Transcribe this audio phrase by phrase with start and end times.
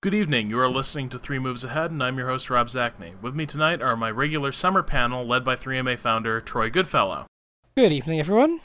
[0.00, 0.48] Good evening.
[0.48, 3.20] You are listening to Three Moves Ahead, and I'm your host, Rob Zacny.
[3.20, 7.26] With me tonight are my regular summer panel, led by 3MA founder Troy Goodfellow.
[7.76, 8.60] Good evening, everyone.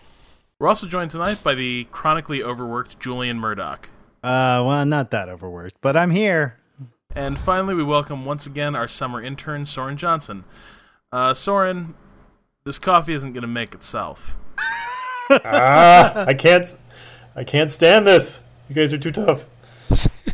[0.59, 3.89] We're also joined tonight by the chronically overworked Julian Murdoch.
[4.23, 6.57] Uh, well, not that overworked, but I'm here.
[7.15, 10.43] And finally, we welcome once again our summer intern, Soren Johnson.
[11.11, 11.95] Uh, Soren,
[12.63, 14.35] this coffee isn't going to make itself.
[15.31, 16.69] ah, I can't,
[17.35, 18.39] I can't stand this.
[18.69, 19.47] You guys are too tough.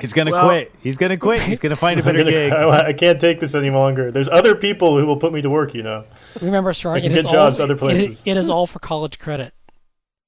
[0.00, 0.72] He's gonna Well- quit.
[0.82, 1.40] He's gonna quit.
[1.40, 2.52] He's gonna find a I'm better gonna- gig.
[2.52, 4.10] I, I can't take this any longer.
[4.10, 5.74] There's other people who will put me to work.
[5.74, 6.04] You know.
[6.42, 8.22] Remember, Soren, I can it is get jobs all, other it is- places.
[8.26, 9.52] it is all for college credit.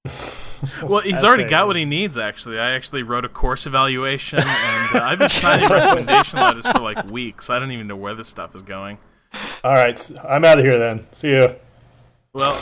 [0.82, 2.58] Well, he's That's already got what he needs, actually.
[2.58, 4.48] I actually wrote a course evaluation, and
[4.96, 7.48] uh, I've been signing recommendation letters for like weeks.
[7.48, 8.98] I don't even know where this stuff is going.
[9.62, 11.06] All right, I'm out of here then.
[11.12, 11.54] See you.
[12.32, 12.60] Well,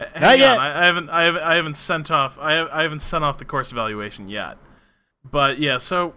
[0.00, 0.58] h- hang yet.
[0.58, 0.58] on.
[0.58, 3.44] I, I haven't, I haven't, I haven't sent off, I, I haven't sent off the
[3.44, 4.56] course evaluation yet.
[5.24, 6.14] But yeah, so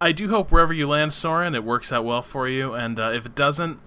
[0.00, 2.74] I do hope wherever you land, Soren, it works out well for you.
[2.74, 3.78] And uh, if it doesn't,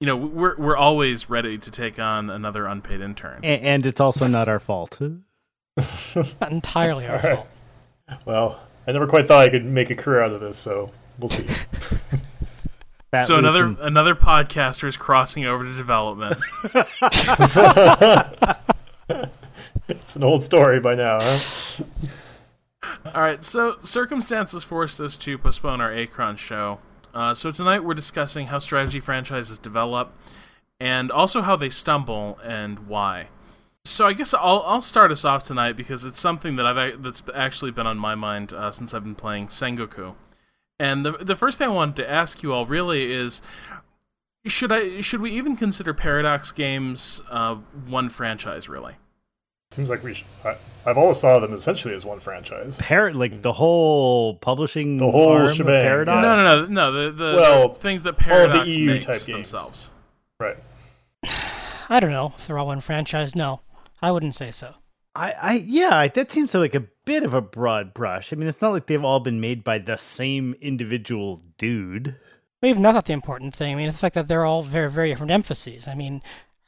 [0.00, 3.40] you know, we're we're always ready to take on another unpaid intern.
[3.42, 4.98] A- and it's also not our fault.
[6.40, 7.34] Not entirely our All right.
[7.36, 7.48] fault.
[8.24, 11.28] Well, I never quite thought I could make a career out of this, so we'll
[11.28, 11.46] see.
[13.10, 16.38] Fat So another and- another podcaster is crossing over to development.
[19.88, 21.18] it's an old story by now.
[21.20, 21.84] Huh?
[23.14, 26.80] All right, so circumstances forced us to postpone our Achron show.
[27.14, 30.12] Uh, so tonight we're discussing how strategy franchises develop,
[30.78, 33.28] and also how they stumble and why.
[33.84, 37.22] So I guess I'll I'll start us off tonight because it's something that I've that's
[37.34, 40.14] actually been on my mind uh, since I've been playing Sengoku.
[40.78, 43.40] And the the first thing I wanted to ask you all really is.
[44.46, 48.94] Should I should we even consider Paradox games uh, one franchise really?
[49.70, 50.14] Seems like we.
[50.14, 52.78] Should, I, I've always thought of them essentially as one franchise.
[52.80, 56.22] Par- like the whole publishing The whole arm of shebang, Paradox.
[56.22, 56.92] No, no, no, no.
[56.92, 59.26] The the, Well, the things that all the Paradox EU makes type games.
[59.26, 59.90] themselves.
[60.40, 60.56] Right.
[61.90, 63.34] I don't know if they're all one franchise.
[63.34, 63.60] No,
[64.00, 64.74] I wouldn't say so.
[65.14, 68.32] I, I, yeah, that seems like a bit of a broad brush.
[68.32, 72.14] I mean, it's not like they've all been made by the same individual dude.
[72.60, 73.72] But even that's not the important thing.
[73.72, 75.88] I mean, it's the fact that they're all very, very different emphases.
[75.88, 76.22] I mean,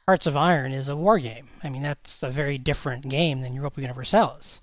[0.07, 1.47] Hearts of Iron is a war game.
[1.63, 4.59] I mean, that's a very different game than Europa Universalis.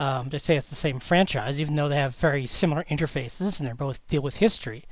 [0.00, 3.66] Um, to say it's the same franchise, even though they have very similar interfaces and
[3.66, 4.84] they're both deal with history,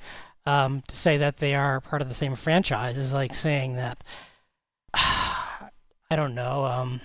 [0.47, 4.05] um, to say that they are part of the same franchise is like saying that
[4.95, 7.01] I don't know, um,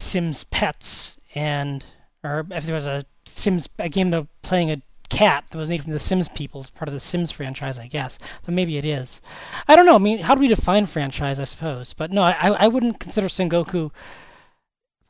[0.00, 1.84] Sims Pets and
[2.24, 5.82] or if there was a Sims a game of playing a cat that was made
[5.82, 8.18] from the Sims people, part of the Sims franchise, I guess.
[8.44, 9.20] So maybe it is.
[9.68, 9.94] I don't know.
[9.94, 11.40] I mean, how do we define franchise?
[11.40, 13.90] I suppose, but no, I I I wouldn't consider Sengoku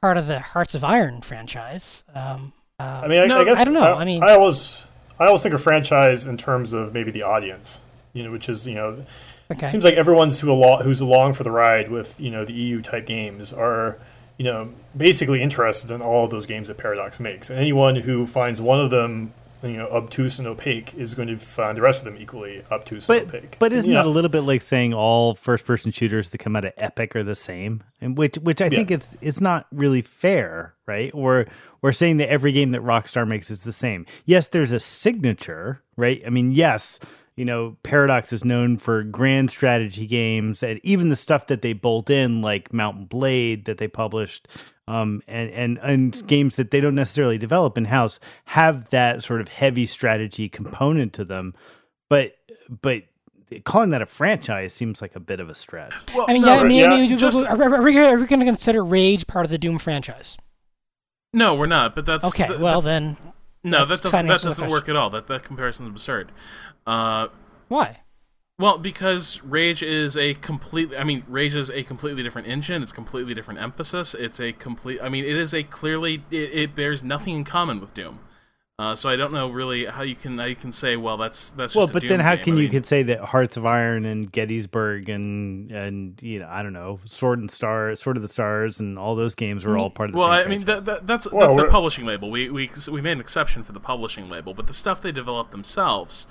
[0.00, 2.04] part of the Hearts of Iron franchise.
[2.14, 3.94] Um, uh, I mean, I, No, I guess I don't know.
[3.94, 4.86] I, I mean- I always,
[5.18, 7.80] I always think of franchise in terms of maybe the audience.
[8.12, 9.04] You know, which is you know,
[9.50, 9.66] okay.
[9.66, 12.54] it seems like everyone's who alo- who's along for the ride with you know the
[12.54, 13.98] EU type games are
[14.38, 18.26] you know basically interested in all of those games that Paradox makes, and anyone who
[18.26, 19.32] finds one of them
[19.70, 23.08] you know obtuse and opaque is going to find the rest of them equally obtuse
[23.08, 23.56] and opaque.
[23.58, 26.56] but isn't You that a little bit like saying all first person shooters that come
[26.56, 27.82] out of Epic are the same?
[28.00, 28.70] And which which I Yeah.
[28.78, 31.10] think it's it's not really fair, right?
[31.14, 31.46] Or
[31.82, 34.06] or saying that every game that Rockstar makes is the same.
[34.24, 36.22] Yes, there's a signature, right?
[36.26, 36.98] I mean, yes,
[37.36, 41.74] you know, Paradox is known for grand strategy games and even the stuff that they
[41.74, 44.48] bolt in, like Mount & Blade that they published,
[44.88, 49.40] um, and, and and games that they don't necessarily develop in house have that sort
[49.40, 51.54] of heavy strategy component to them.
[52.08, 52.36] But
[52.68, 53.02] but
[53.64, 55.94] calling that a franchise seems like a bit of a stretch.
[56.14, 57.98] Well, I mean, no, yeah, I mean, yeah, I mean, just- are, are, are we,
[57.98, 60.36] are we going to consider Rage part of the Doom franchise?
[61.32, 61.94] no, we're not.
[61.94, 63.16] But that's Okay, th- well then,
[63.62, 65.10] no, that doesn't that doesn't work at all.
[65.10, 66.32] That that comparison is absurd.
[66.86, 67.28] Uh,
[67.68, 68.00] why?
[68.58, 70.96] Well, because Rage is a completely.
[70.96, 72.82] I mean, Rage is a completely different engine.
[72.82, 74.14] It's completely different emphasis.
[74.14, 74.98] It's a complete.
[75.02, 76.22] I mean, it is a clearly.
[76.30, 78.20] It, it bears nothing in common with Doom.
[78.78, 81.48] Uh, so I don't know really how you can how you can say well that's
[81.48, 82.44] that's Well, just but Doom then how game.
[82.44, 86.40] can I you mean- could say that Hearts of Iron and Gettysburg and and you
[86.40, 89.64] know I don't know Sword and Star, Sword of the Stars, and all those games
[89.64, 90.46] were all part of the Well, same.
[90.46, 92.30] I mean that, that, that's Well, that's the publishing label.
[92.30, 95.52] We we we made an exception for the publishing label, but the stuff they developed
[95.52, 96.26] themselves,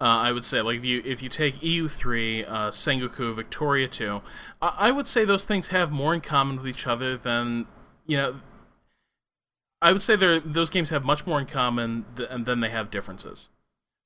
[0.00, 3.88] uh, I would say, like if you if you take EU three, uh, Sengoku, Victoria
[3.88, 4.22] two,
[4.62, 7.66] I, I would say those things have more in common with each other than
[8.06, 8.40] you know.
[9.80, 12.90] I would say those games have much more in common th- and than they have
[12.90, 13.48] differences.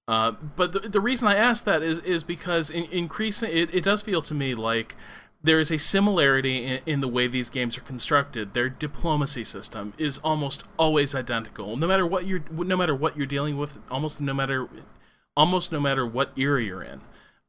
[0.08, 3.84] Uh, but the, the reason I ask that is is because in, increasing it, it
[3.84, 4.96] does feel to me like
[5.42, 8.54] there is a similarity in, in, the way these games are constructed.
[8.54, 13.26] Their diplomacy system is almost always identical, no matter what you're no matter what you're
[13.26, 13.78] dealing with.
[13.90, 14.68] Almost no matter
[15.36, 17.00] almost no matter what era you're in.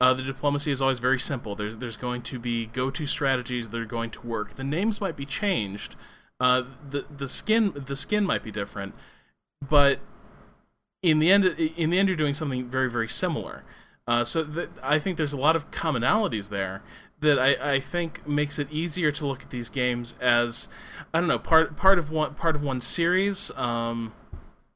[0.02, 1.56] Uh, the diplomacy is always very simple.
[1.56, 4.56] There's there's going to be go-to strategies that are going to work.
[4.56, 5.96] The names might be changed.
[6.40, 8.96] Uh, the the skin the skin might be different,
[9.68, 10.00] but
[11.02, 13.64] in the end in the end you're doing something very very similar.
[14.06, 16.82] Uh, so th- I think there's a lot of commonalities there
[17.22, 20.68] that I, I think makes it easier to look at these games as
[21.14, 23.52] I don't know part part of one part of one series.
[23.52, 24.14] Um,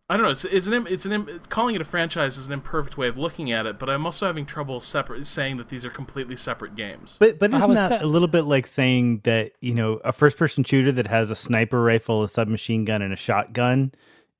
[0.09, 0.31] I don't know.
[0.31, 3.17] It's it's an it's an it's, calling it a franchise is an imperfect way of
[3.17, 6.75] looking at it, but I'm also having trouble separate saying that these are completely separate
[6.75, 7.17] games.
[7.19, 10.37] But but isn't that, that a little bit like saying that you know a first
[10.37, 13.91] person shooter that has a sniper rifle, a submachine gun, and a shotgun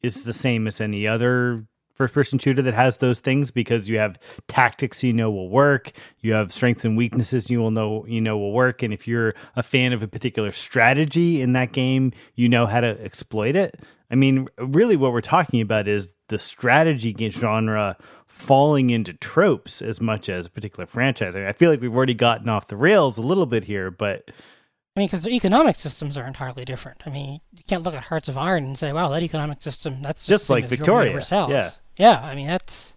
[0.02, 3.98] is the same as any other first person shooter that has those things because you
[3.98, 5.92] have tactics you know will work,
[6.22, 9.34] you have strengths and weaknesses you will know you know will work, and if you're
[9.58, 13.82] a fan of a particular strategy in that game, you know how to exploit it.
[14.10, 20.00] I mean, really, what we're talking about is the strategy genre falling into tropes as
[20.00, 21.36] much as a particular franchise.
[21.36, 23.92] I, mean, I feel like we've already gotten off the rails a little bit here,
[23.92, 24.24] but
[24.96, 27.04] I mean, because their economic systems are entirely different.
[27.06, 30.02] I mean, you can't look at Hearts of Iron and say, "Wow, that economic system
[30.02, 32.20] that's just, just like Victoria." Yeah, yeah.
[32.22, 32.96] I mean, that's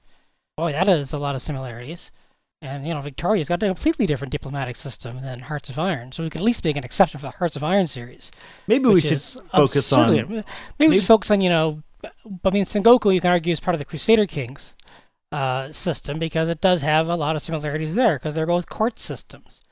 [0.57, 2.11] boy, that is a lot of similarities.
[2.63, 6.23] And you know, Victoria's got a completely different diplomatic system than Hearts of Iron, so
[6.23, 8.31] we could at least make an exception for the Hearts of Iron series.
[8.67, 10.13] Maybe we should focus on.
[10.13, 10.45] Maybe,
[10.79, 13.75] maybe, we should focus on you know, I mean, Sengoku you can argue is part
[13.75, 14.75] of the Crusader Kings
[15.33, 18.99] uh, system because it does have a lot of similarities there because they're both court
[18.99, 19.63] systems.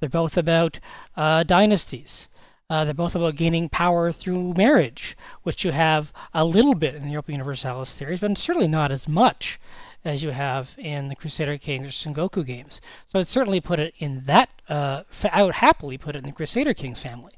[0.00, 0.80] They're both about
[1.16, 2.28] uh, dynasties.
[2.70, 7.04] Uh, they're both about gaining power through marriage, which you have a little bit in
[7.04, 9.58] the Europa Universalis series, but certainly not as much
[10.04, 12.80] as you have in the Crusader Kings or Sengoku games.
[13.06, 14.50] So I'd certainly put it in that.
[14.68, 15.02] Uh,
[15.32, 17.32] I would happily put it in the Crusader Kings family,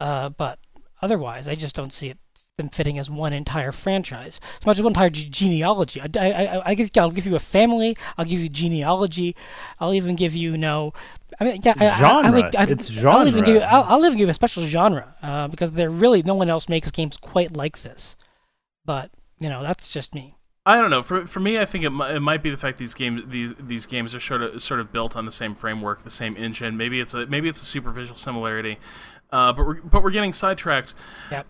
[0.00, 0.58] uh, but
[1.02, 2.18] otherwise, I just don't see it
[2.60, 6.00] them fitting as one entire franchise, as much as one entire genealogy.
[6.00, 7.96] I, I, I, I guess I'll give you a family.
[8.18, 9.34] I'll give you genealogy.
[9.78, 10.92] I'll even give you, you know,
[11.40, 12.24] I mean, yeah, genre.
[12.24, 13.20] I, I like, I, it's genre.
[13.20, 15.90] I'll even give you, I'll, I'll even give you a special genre uh, because there
[15.90, 18.16] really no one else makes games quite like this.
[18.84, 20.36] But you know, that's just me.
[20.66, 21.02] I don't know.
[21.02, 23.54] For for me, I think it, might, it might be the fact these games these
[23.54, 26.76] these games are sort of sort of built on the same framework, the same engine.
[26.76, 28.78] Maybe it's a maybe it's a superficial similarity,
[29.30, 30.92] uh, but we're but we're getting sidetracked.
[31.30, 31.46] Yep.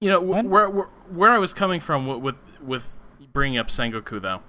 [0.00, 3.00] You know where, where where I was coming from with with, with
[3.32, 4.40] bringing up Sengoku though,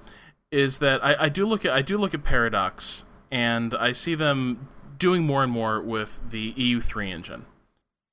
[0.49, 4.15] is that I, I do look at I do look at Paradox and I see
[4.15, 7.45] them doing more and more with the EU3 engine,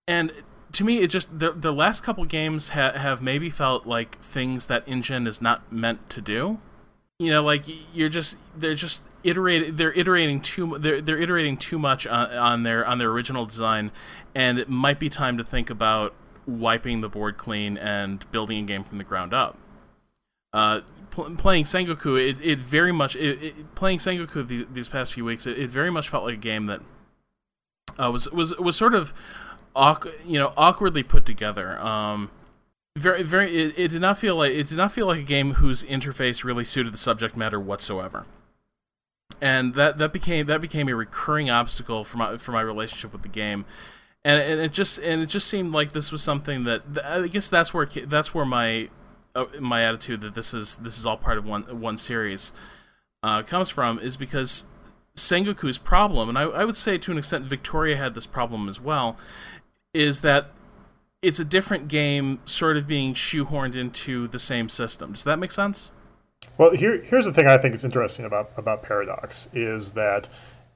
[0.09, 0.33] and
[0.73, 4.67] to me, it just the the last couple games ha- have maybe felt like things
[4.67, 6.59] that engine is not meant to do.
[7.19, 7.65] You know, like
[7.95, 12.63] you're just they're just iterating they're iterating too they're they're iterating too much on, on
[12.63, 13.91] their on their original design,
[14.35, 16.15] and it might be time to think about
[16.47, 19.59] wiping the board clean and building a game from the ground up.
[20.53, 20.81] Uh,
[21.11, 25.25] pl- playing Sengoku, it, it very much it, it, playing Sengoku the, these past few
[25.25, 26.81] weeks, it, it very much felt like a game that
[27.99, 29.13] uh, was was was sort of
[30.25, 31.79] you know awkwardly put together.
[31.81, 32.31] Um,
[32.97, 35.55] very very it, it did not feel like it did not feel like a game
[35.55, 38.27] whose interface really suited the subject matter whatsoever.
[39.41, 43.23] And that that became that became a recurring obstacle for my for my relationship with
[43.23, 43.65] the game.
[44.23, 47.49] And, and it just and it just seemed like this was something that I guess
[47.49, 48.91] that's where that's where my
[49.35, 52.53] uh, my attitude that this is this is all part of one one series
[53.23, 54.65] uh, comes from is because
[55.17, 58.81] Sengoku's problem, and I, I, would say to an extent Victoria had this problem as
[58.81, 59.17] well,
[59.93, 60.51] is that
[61.23, 65.13] it's a different game sort of being shoehorned into the same system.
[65.13, 65.91] Does that make sense?
[66.57, 70.29] Well, here, here's the thing I think is interesting about, about Paradox is that,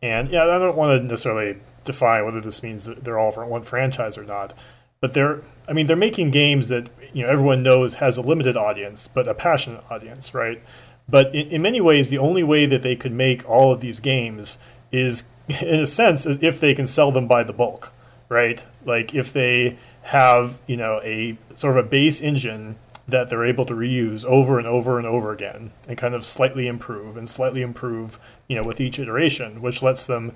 [0.03, 3.63] and yeah, I don't want to necessarily define whether this means they're all for one
[3.63, 4.53] franchise or not,
[5.01, 8.57] but they're, I mean, they're making games that you know everyone knows has a limited
[8.57, 10.63] audience, but a passionate audience, right?
[11.09, 14.01] But in, in many ways, the only way that they could make all of these
[14.01, 14.59] games
[14.93, 17.93] is, in a sense, if they can sell them by the bulk
[18.29, 18.65] right?
[18.87, 22.77] Like if they have, you know, a sort of a base engine
[23.07, 26.67] that they're able to reuse over and over and over again and kind of slightly
[26.67, 30.33] improve and slightly improve, you know, with each iteration, which lets them,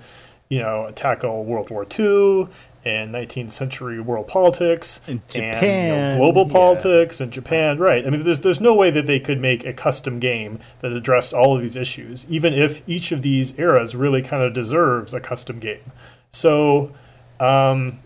[0.49, 2.47] you know, tackle World War II
[2.85, 6.53] and 19th century world politics and, Japan, and you know, global yeah.
[6.53, 8.05] politics and Japan, right?
[8.05, 11.33] I mean, there's there's no way that they could make a custom game that addressed
[11.33, 15.19] all of these issues, even if each of these eras really kind of deserves a
[15.19, 15.91] custom game.
[16.31, 16.91] So
[17.39, 17.99] um,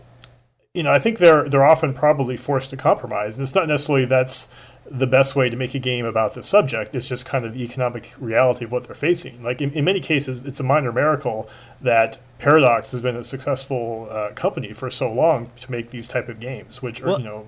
[0.74, 4.04] you know, I think they're they're often probably forced to compromise, and it's not necessarily
[4.04, 4.48] that's
[4.90, 6.94] the best way to make a game about this subject.
[6.94, 9.42] It's just kind of the economic reality of what they're facing.
[9.42, 11.48] Like in, in many cases, it's a minor miracle
[11.80, 16.28] that Paradox has been a successful uh, company for so long to make these type
[16.28, 17.46] of games, which are Well- you know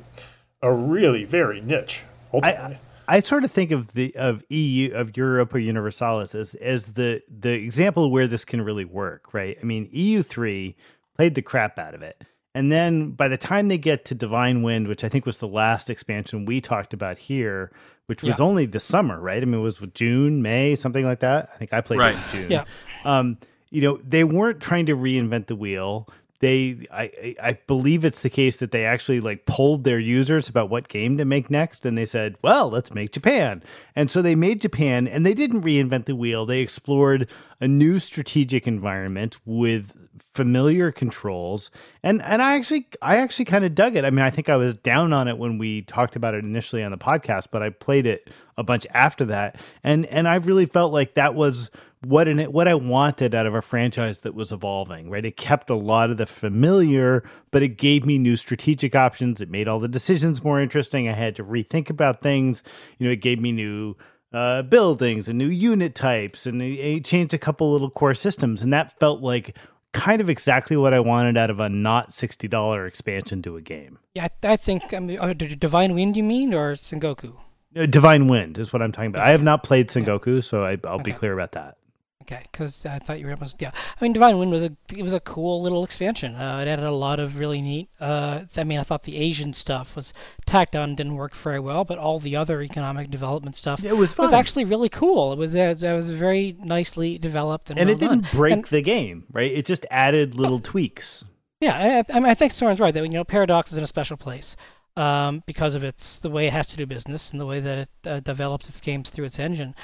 [0.63, 2.03] are really very niche.
[2.33, 2.79] Ultimately,
[3.09, 7.53] I sort of think of the of EU of Europa Universalis as as the the
[7.53, 9.59] example where this can really work, right?
[9.61, 10.77] I mean, EU three
[11.17, 12.23] played the crap out of it.
[12.57, 15.47] And then by the time they get to Divine Wind, which I think was the
[15.47, 17.71] last expansion we talked about here,
[18.07, 18.45] which was Yeah.
[18.47, 19.43] only the summer, right?
[19.43, 21.51] I mean, it was June, May, something like that.
[21.55, 22.15] I think I played Right.
[22.15, 22.51] it in June.
[22.51, 22.65] Yeah.
[23.05, 23.37] Um,
[23.71, 26.09] you know, they weren't trying to reinvent the wheel.
[26.41, 30.69] They, I, I believe it's the case that they actually like polled their users about
[30.69, 33.63] what game to make next, and they said, "Well, let's make Japan."
[33.95, 36.45] And so they made Japan, and they didn't reinvent the wheel.
[36.45, 37.29] They explored
[37.61, 39.95] a new strategic environment with
[40.35, 41.71] familiar controls,
[42.03, 44.05] and and I actually, I actually kind of dug it.
[44.05, 46.83] I mean, I think I was down on it when we talked about it initially
[46.83, 48.29] on the podcast, but I played it
[48.59, 51.71] a bunch after that, and and I really felt like that was
[52.05, 55.25] what in it what I wanted out of a franchise that was evolving, right?
[55.25, 59.41] It kept a lot of the familiar, but it gave me new strategic options.
[59.41, 61.09] It made all the decisions more interesting.
[61.09, 62.63] I had to rethink about things.
[62.99, 63.97] You know, it gave me new
[64.33, 68.63] uh, buildings and new unit types, and it, it changed a couple little core systems,
[68.63, 69.57] and that felt like
[69.93, 73.63] kind of exactly what I wanted out of a not sixty dollar expansion to a
[73.63, 73.99] game.
[74.15, 77.35] Yeah, I, I think I mean, oh, Divine Wind, you mean, or Sengoku?
[77.75, 79.27] Uh, Divine Wind is what I'm talking about.
[79.27, 81.79] I have not played Sengoku, so I, I'll be clear about that.
[82.29, 83.71] Okay, because I thought you were almost yeah.
[83.73, 86.35] I mean, Divine Wind was a it was a cool little expansion.
[86.35, 87.89] Uh, it added a lot of really neat.
[88.01, 90.13] Uh, I mean, I thought the Asian stuff was
[90.45, 94.19] tacked on, didn't work very well, but all the other economic development stuff It was
[94.19, 95.33] was actually really cool.
[95.33, 98.31] It was uh, it was very nicely developed and, and well it didn't done.
[98.33, 99.53] break And- the game, right?
[99.53, 101.25] It just added little tweaks.
[101.61, 103.87] Yeah, I, I, mean, I think Soren's right that you know Paradox is in a
[103.87, 104.57] special place
[104.97, 107.79] um, because of its the way it has to do business and the way that
[107.79, 109.75] it uh, develops its games through its engine.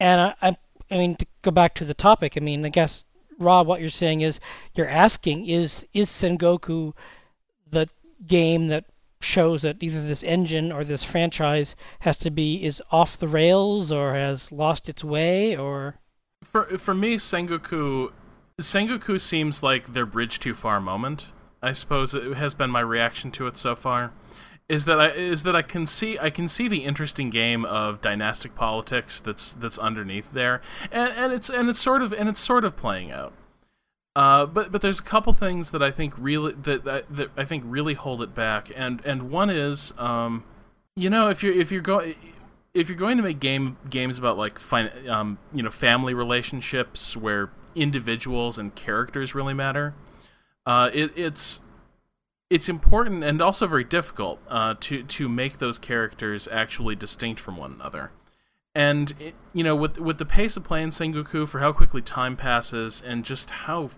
[0.00, 0.56] And I, I,
[0.90, 3.04] I mean, to go back to the topic, I mean, I guess
[3.38, 4.40] Rob, what you're saying is
[4.74, 6.94] you're asking is is Sengoku
[7.70, 7.88] the
[8.26, 8.84] game that
[9.20, 13.90] shows that either this engine or this franchise has to be is off the rails
[13.90, 15.96] or has lost its way or
[16.42, 18.12] For for me, Sengoku
[18.60, 21.26] Sengoku seems like their bridge too far moment.
[21.62, 24.12] I suppose it has been my reaction to it so far.
[24.68, 28.02] Is that I is that I can see I can see the interesting game of
[28.02, 30.60] dynastic politics that's that's underneath there,
[30.92, 33.32] and and it's and it's sort of and it's sort of playing out.
[34.14, 37.44] Uh, but but there's a couple things that I think really that, that that I
[37.44, 40.44] think really hold it back, and and one is um,
[40.96, 42.16] you know if you're if you're going
[42.74, 47.16] if you're going to make game games about like fin- um, you know family relationships
[47.16, 49.94] where individuals and characters really matter,
[50.66, 51.60] uh, it, it's
[52.50, 57.56] it's important and also very difficult uh, to to make those characters actually distinct from
[57.56, 58.10] one another.
[58.74, 62.36] And it, you know, with with the pace of playing Sengoku, for how quickly time
[62.36, 63.90] passes, and just how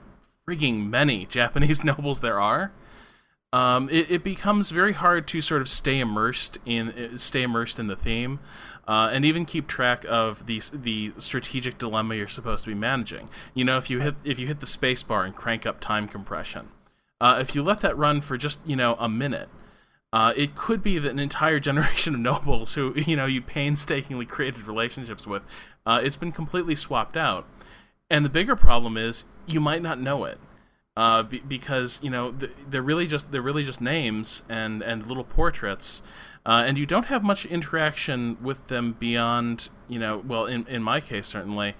[0.49, 2.73] frigging many Japanese nobles there are,
[3.53, 7.79] um, it, it becomes very hard to sort of stay immersed in uh, stay immersed
[7.79, 8.41] in the theme,
[8.89, 13.29] uh, and even keep track of the the strategic dilemma you're supposed to be managing.
[13.55, 16.09] You know, if you hit if you hit the space bar and crank up time
[16.09, 16.69] compression,
[17.21, 19.49] uh, if you let that run for just you know a minute,
[20.13, 24.27] uh, it could be that an entire generation of nobles who you know you painstakingly
[24.27, 25.43] created relationships with,
[25.87, 27.47] uh, it's been completely swapped out.
[28.09, 30.39] And the bigger problem is you might not know it,
[30.97, 35.07] uh, be- because you know th- they're really just they're really just names and and
[35.07, 36.03] little portraits,
[36.45, 40.83] uh, and you don't have much interaction with them beyond you know well in in
[40.83, 41.75] my case certainly,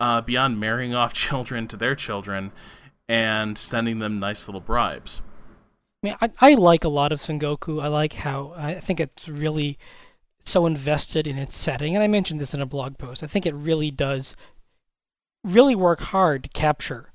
[0.00, 2.50] uh, beyond marrying off children to their children,
[3.08, 5.22] and sending them nice little bribes.
[6.02, 7.82] I mean, I, I like a lot of Sengoku.
[7.82, 9.78] I like how I think it's really
[10.40, 13.22] so invested in its setting, and I mentioned this in a blog post.
[13.22, 14.36] I think it really does
[15.42, 17.12] really work hard to capture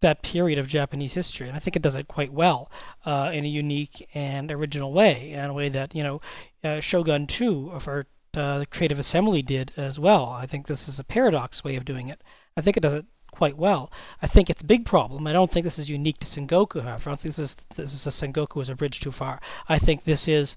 [0.00, 2.70] that period of Japanese history, and I think it does it quite well
[3.04, 6.20] uh, in a unique and original way, in a way that you know
[6.62, 10.28] uh, Shogun 2 of our uh, Creative Assembly did as well.
[10.28, 12.22] I think this is a paradox way of doing it.
[12.56, 13.92] I think it does it quite well.
[14.22, 15.26] I think its a big problem.
[15.26, 17.10] I don't think this is unique to Sengoku, however.
[17.10, 19.40] I don't think this is this is a Sengoku as a bridge too far.
[19.68, 20.56] I think this is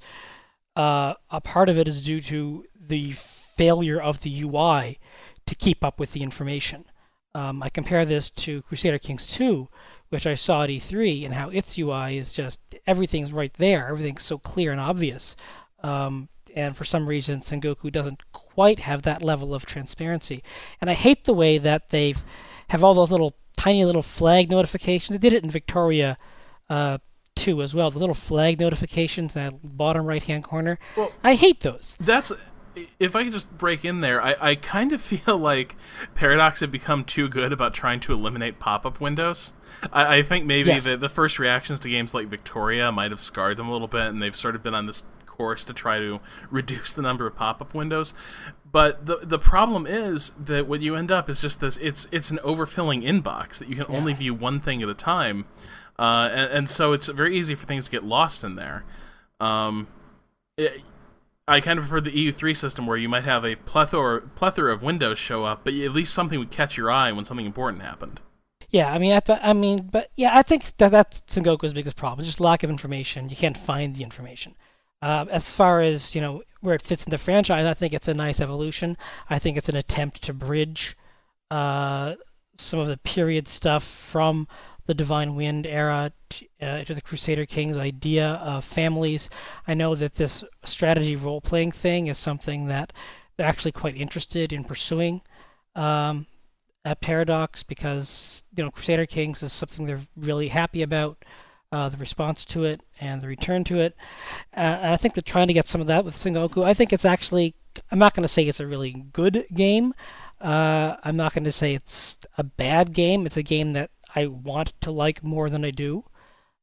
[0.75, 4.99] uh, a part of it is due to the failure of the UI
[5.47, 6.85] to keep up with the information.
[7.33, 9.67] Um, I compare this to Crusader Kings 2,
[10.09, 13.87] which I saw at E3, and how its UI is just everything's right there.
[13.89, 15.35] Everything's so clear and obvious.
[15.83, 20.43] Um, and for some reason, Sengoku doesn't quite have that level of transparency.
[20.81, 22.23] And I hate the way that they've
[22.69, 25.17] have all those little tiny little flag notifications.
[25.17, 26.17] They did it in Victoria
[26.69, 26.97] uh,
[27.35, 27.91] 2 as well.
[27.91, 30.79] The little flag notifications in that bottom right hand corner.
[30.95, 31.95] Well- I hate those.
[31.99, 32.31] That's
[32.99, 35.75] if I could just break in there, I, I kind of feel like
[36.13, 39.53] Paradox had become too good about trying to eliminate pop up windows.
[39.91, 40.83] I, I think maybe Yes.
[40.83, 44.01] the, the first reactions to games like Victoria might have scarred them a little bit,
[44.07, 46.19] and they've sort of been on this course to try to
[46.51, 48.13] reduce the number of pop up windows.
[48.77, 52.29] But the the problem is that what you end up is just this it's it's
[52.29, 55.45] an overfilling inbox that you can only view one thing at a time.
[55.97, 58.85] Uh, and, and so it's very easy for things to get lost in there.
[59.39, 59.87] Um,
[60.57, 60.83] it,
[61.47, 64.83] I kind of prefer the EU3 system where you might have a plethora plethora of
[64.83, 68.21] windows show up, but at least something would catch your eye when something important happened.
[68.69, 71.95] Yeah, I mean, I, th- I mean, but yeah, I think that that's Sengoku's biggest
[71.95, 73.29] problem, just lack of information.
[73.29, 74.53] You can't find the information.
[75.01, 78.07] Uh, as far as you know where it fits in the franchise, I think it's
[78.07, 78.97] a nice evolution.
[79.29, 80.97] I think it's an attempt to bridge
[81.51, 82.15] uh,
[82.57, 84.47] some of the period stuff from
[84.87, 89.29] the Divine Wind era to, uh, to the Crusader Kings idea of families.
[89.67, 92.93] I know that this strategy role playing thing is something that
[93.35, 95.21] they're actually quite interested in pursuing.
[95.75, 96.25] Um,
[96.87, 101.23] at Paradox because you know Crusader Kings is something they're really happy about.
[101.69, 103.93] Uh, the response to it and the return to it.
[104.55, 106.63] Uh, and I think they're trying to get some of that with Sengoku.
[106.63, 107.55] I think it's actually.
[107.91, 109.93] I'm not going to say it's a really good game.
[110.39, 113.25] Uh, I'm not going to say it's a bad game.
[113.25, 116.05] It's a game that I want to like more than I do.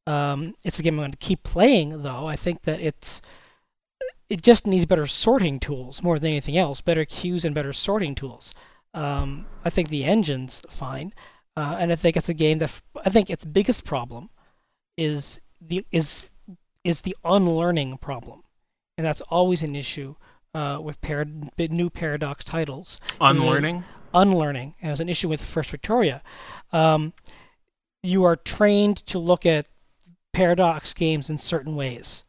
[0.07, 2.25] Um, it's a game I'm going to keep playing, though.
[2.27, 3.21] I think that it's
[4.29, 6.81] it just needs better sorting tools more than anything else.
[6.81, 8.53] Better queues and better sorting tools.
[8.93, 11.13] Um, I think the engine's fine,
[11.55, 14.29] uh, and I think it's a game that f- I think its biggest problem
[14.97, 16.29] is the is
[16.83, 18.43] is the unlearning problem,
[18.97, 20.15] and that's always an issue
[20.53, 21.25] uh, with par-
[21.57, 22.99] new paradox titles.
[23.19, 23.83] Unlearning.
[24.13, 26.21] Unlearning, and it's an issue with First Victoria.
[26.71, 27.13] Um,
[28.01, 29.67] you are trained to look at
[30.31, 32.23] paradox games in certain ways,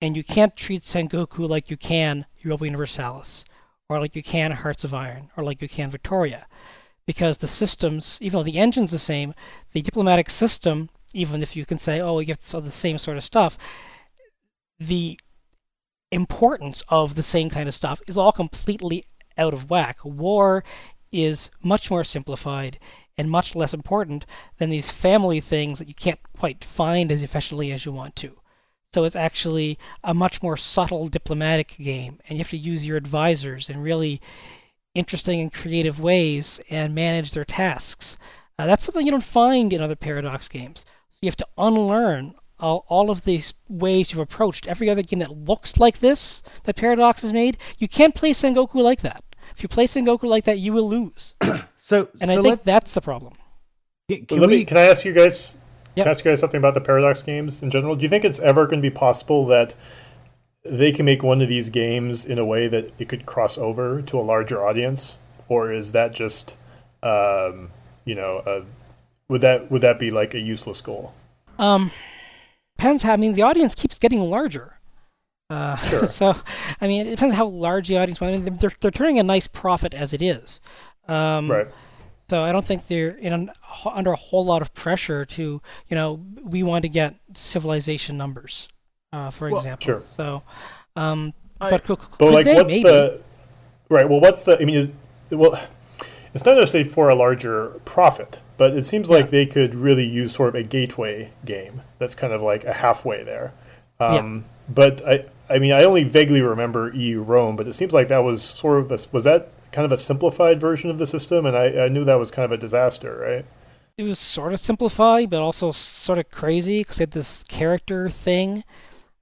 [0.00, 3.44] and you can't treat Sengoku like you can Europa Universalis
[3.88, 6.46] or like you can Hearts of Iron, or like you can Victoria.
[7.06, 9.34] Because the systems, even though the engine's the same,
[9.72, 13.16] the diplomatic system, even if you can say, oh, you get all the same sort
[13.16, 13.58] of stuff,
[14.78, 15.18] the
[16.10, 19.02] importance of the same kind of stuff is all completely
[19.36, 19.98] out of whack.
[20.04, 20.64] War
[21.10, 22.78] is much more simplified
[23.16, 24.24] and much less important
[24.58, 28.38] than these family things that you can't quite find as efficiently as you want to.
[28.94, 32.96] So it's actually a much more subtle diplomatic game, and you have to use your
[32.96, 34.20] advisors in really
[34.94, 38.16] interesting and creative ways and manage their tasks.
[38.58, 40.86] Uh, that's something you don't find in other Paradox games.
[41.18, 45.18] So you have to unlearn all, all of these ways you've approached every other game
[45.18, 47.58] that looks like this that Paradox has made.
[47.76, 49.24] You can't play Sengoku like that.
[49.56, 51.34] If you play Sengoku like that, you will lose.
[51.80, 53.32] So, And so I think let, that's the problem.
[54.10, 55.56] can, But let we, me, can I ask you guys?
[55.94, 56.04] Yep.
[56.04, 57.96] Can I ask you guys something about the Paradox games in general?
[57.96, 59.74] Do you think it's ever going to be possible that
[60.66, 64.02] they can make one of these games in a way that it could cross over
[64.02, 65.16] to a larger audience,
[65.48, 66.56] or is that just,
[67.02, 67.70] um,
[68.04, 68.64] you know, uh,
[69.28, 71.14] would that would that be like a useless goal?
[71.58, 71.90] Um,
[72.76, 73.12] depends how.
[73.12, 74.78] I mean, the audience keeps getting larger.
[75.50, 76.06] Uh, Sure.
[76.20, 76.36] so,
[76.80, 78.20] I mean, it depends how large the audience.
[78.22, 80.60] I mean, they're they're turning a nice profit as it is.
[81.08, 81.66] Um, Right.
[82.30, 83.50] So I don't think they're in an,
[83.90, 88.68] under a whole lot of pressure to, you know, we want to get civilization numbers,
[89.14, 89.84] uh, for Well, example.
[89.86, 90.02] sure.
[90.04, 90.42] So,
[90.94, 92.54] um, I- but, could, But could like, they?
[92.54, 92.82] what's Maybe.
[92.82, 93.22] the
[93.88, 94.06] right?
[94.06, 94.60] Well, what's the?
[94.60, 94.92] I mean, is
[95.30, 95.58] well,
[96.34, 100.32] it's not necessarily for a larger profit, but it seems like they could really use
[100.34, 103.52] sort of a gateway game that's kind of like a halfway there.
[104.00, 108.08] Um, But I, I mean, I only vaguely remember EU Rome, but it seems like
[108.08, 111.46] that was sort of a, was that kind of a simplified version of the system,
[111.46, 113.44] and I, I knew that was kind of a disaster, right?
[113.96, 118.08] it was sort of simplified, but also sort of crazy because it had this character
[118.08, 118.64] thing.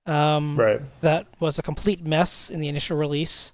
[0.06, 0.80] Um, Right.
[1.00, 3.52] that was a complete mess in the initial release.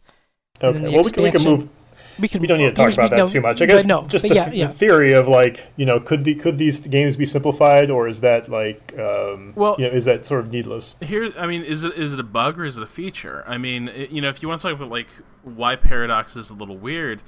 [0.62, 0.79] Okay.
[0.79, 1.69] the Well, we can, we can move.
[2.18, 3.62] We can We don't need to talk here's- about that no, too much.
[3.62, 4.68] I guess no, just the, yeah, the yeah.
[4.68, 8.48] theory of like, you know, could the could these games be simplified, or is that
[8.48, 10.94] like, um, Well- you know, is that sort of needless?
[11.01, 13.44] Here, I mean, is it is it a bug or is it a feature?
[13.46, 15.09] I mean, it, you know, if you want to talk about like
[15.42, 17.22] why Paradox is a little weird,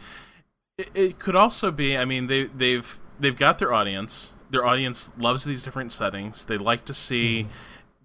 [0.79, 1.97] it, it could also be.
[1.97, 4.31] I mean, they they've they've got their audience.
[4.51, 6.44] Their audience loves these different settings.
[6.44, 7.49] They like to see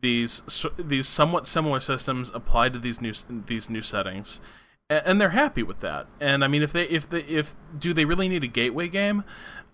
[0.01, 3.13] these so- these somewhat similar systems applied to these new
[3.47, 4.41] these new settings, A-
[4.89, 6.07] and they're happy with that.
[6.19, 9.23] And I mean, if they if they if do they really need a gateway game?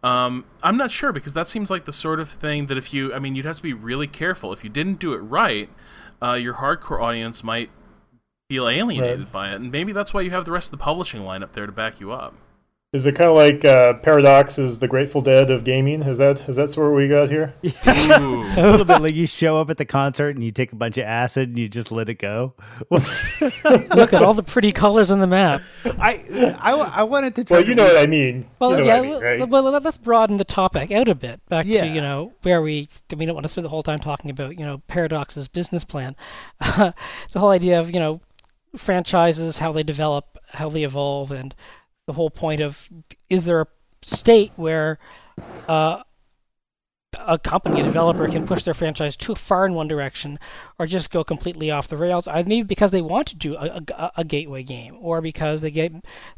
[0.04, 3.12] Um, I'm not sure because that seems like the sort of thing that if you,
[3.14, 4.54] I mean, you'd have to be really careful.
[4.54, 5.70] If you didn't do it right,
[6.22, 7.72] uh, your hardcore audience might
[8.50, 9.32] feel alienated Right.
[9.32, 11.66] by it, and maybe that's why you have the rest of the publishing lineup there
[11.66, 12.36] to back you up.
[12.96, 16.02] Is it kind of like uh, Paradox is the Grateful Dead of gaming?
[16.02, 17.54] Is that is that sort of what we got here?
[18.22, 18.42] Ooh.
[18.56, 20.98] a little bit like you show up at the concert and you take a bunch
[20.98, 22.54] of acid and you just let it go.
[22.90, 25.62] Look at all the pretty colors on the map.
[25.84, 27.58] I, I, I wanted to try.
[27.58, 28.46] Well, to you know what I mean.
[28.60, 28.96] Well, you know yeah.
[28.96, 29.40] I mean, right?
[29.50, 31.82] well, well, let's broaden the topic out a bit back Yeah.
[31.82, 34.58] to you know where we we don't want to spend the whole time talking about
[34.58, 36.16] you know Paradox's business plan.
[36.62, 36.94] the
[37.36, 38.22] whole idea of you know
[38.78, 41.54] franchises, how they develop, how they evolve, and
[42.08, 42.90] the whole point of
[43.30, 43.68] is there a
[44.04, 45.00] state where
[45.68, 46.02] uh,
[47.20, 50.38] a company, a developer, can push their franchise too far in one direction,
[50.78, 52.28] or just go completely off the rails.
[52.28, 55.72] Uh, Maybe because they want to do a, a, a gateway game, or because they
[55.72, 55.94] get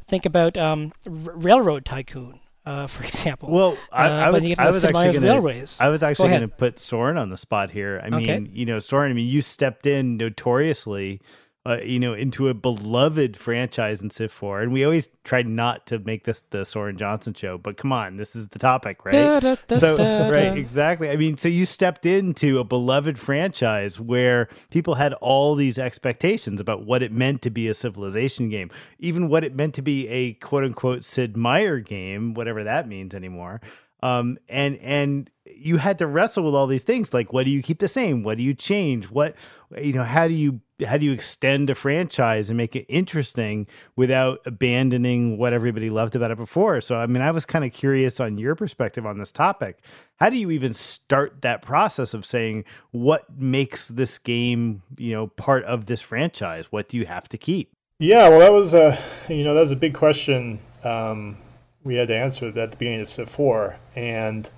[0.08, 3.50] think about um, R- Railroad Tycoon, uh, for example.
[3.52, 6.80] Well, I, Uh, I was, I was actually gonna, I was actually going to put
[6.80, 8.00] Soren on the spot here.
[8.04, 8.48] I mean, Okay.
[8.54, 9.12] you know, Soren.
[9.12, 11.20] I mean, you stepped in notoriously,
[11.68, 15.86] uh, you know, into a beloved franchise in Civ 4, and we always tried not
[15.88, 17.58] to make this the Soren Johnson show.
[17.58, 19.12] But come on, this is the topic, right?
[19.12, 19.98] Da, da, da, So
[20.32, 21.10] right, exactly.
[21.10, 26.62] I mean, so you stepped into a beloved franchise where people had all these expectations
[26.62, 30.08] about what it meant to be a civilization game, even what it meant to be
[30.08, 33.60] a quote unquote Sid Meier game, whatever that means anymore.
[34.02, 37.62] Um, and and you had to wrestle with all these things like what do you
[37.62, 39.36] keep the same, what do you change, what
[39.78, 43.66] you know, how do you how do you extend a franchise and make it interesting
[43.96, 46.82] without abandoning what everybody loved about it before?
[46.82, 49.80] So, I mean, I was kind of curious on your perspective on this topic.
[50.18, 55.28] How do you even start that process of saying what makes this game, you know,
[55.28, 56.72] part of this franchise?
[56.72, 57.72] What do you have to keep?
[58.00, 61.38] Yeah, well, that was a you know that was a big question um,
[61.84, 64.50] we had to answer at the beginning of Civ Four, and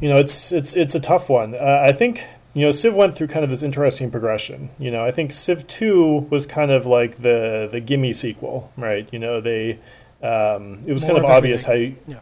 [0.00, 1.54] you know it's it's it's a tough one.
[1.54, 4.70] Uh, I think you know Civ went through kind of this interesting progression.
[4.78, 9.08] You know, I think Civ Two was kind of like the the gimme sequel, right?
[9.10, 9.78] You know, they
[10.22, 12.18] um, it was More kind of obvious how you Yeah.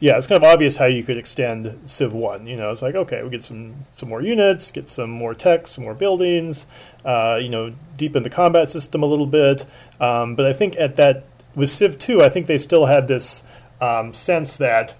[0.00, 2.46] yeah, it's kind of obvious how you could extend Civ One.
[2.46, 5.68] You know, it's like okay, we get some some more units, get some more tech,
[5.68, 6.66] some more buildings.
[7.06, 9.64] Uh, you know, deepen the combat system a little bit.
[9.98, 11.24] Um, but I think at that
[11.54, 13.44] with Civ Two, I think they still had this
[13.80, 14.94] um, sense that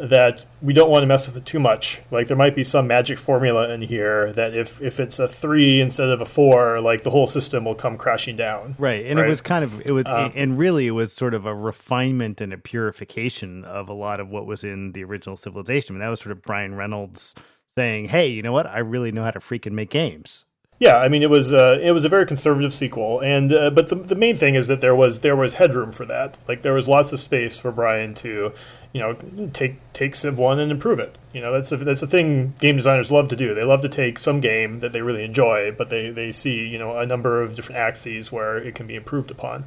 [0.00, 2.00] that we don't want to mess with it too much.
[2.10, 5.80] Like there might be some magic formula in here that if if it's a three
[5.80, 8.76] instead of a four, like the whole system will come crashing down.
[8.78, 9.04] Right.
[9.06, 9.26] And Right.
[9.26, 12.40] it was kind of it was Uh, and really it was sort of a refinement
[12.40, 15.94] and a purification of a lot of what was in the original civilization.
[15.96, 17.34] And that was sort of Brian Reynolds
[17.76, 18.66] saying, Hey, you know what?
[18.66, 20.44] I really know how to freaking make games.
[20.80, 23.88] Yeah, I mean it was uh, it was a very conservative sequel, and uh, but
[23.88, 26.38] the, the main thing is that there was there was headroom for that.
[26.46, 28.52] Like there was lots of space for Brian to,
[28.92, 31.16] you know, take take Civ one and improve it.
[31.32, 33.54] You know that's a, that's a thing game designers love to do.
[33.54, 36.78] They love to take some game that they really enjoy, but they they see you
[36.78, 39.66] know a number of different axes where it can be improved upon.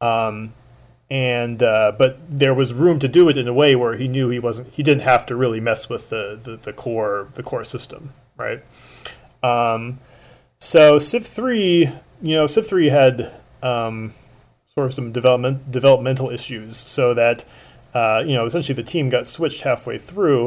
[0.00, 0.52] Um,
[1.10, 4.28] and uh, but there was room to do it in a way where he knew
[4.28, 7.64] he wasn't he didn't have to really mess with the the, the core the core
[7.64, 8.62] system, right?
[9.42, 10.00] Um,
[10.58, 11.90] so Civ three,
[12.20, 14.14] you know, Civ three had um,
[14.74, 17.44] sort of some development developmental issues, so that
[17.98, 20.44] uh, you know essentially the team got switched halfway through,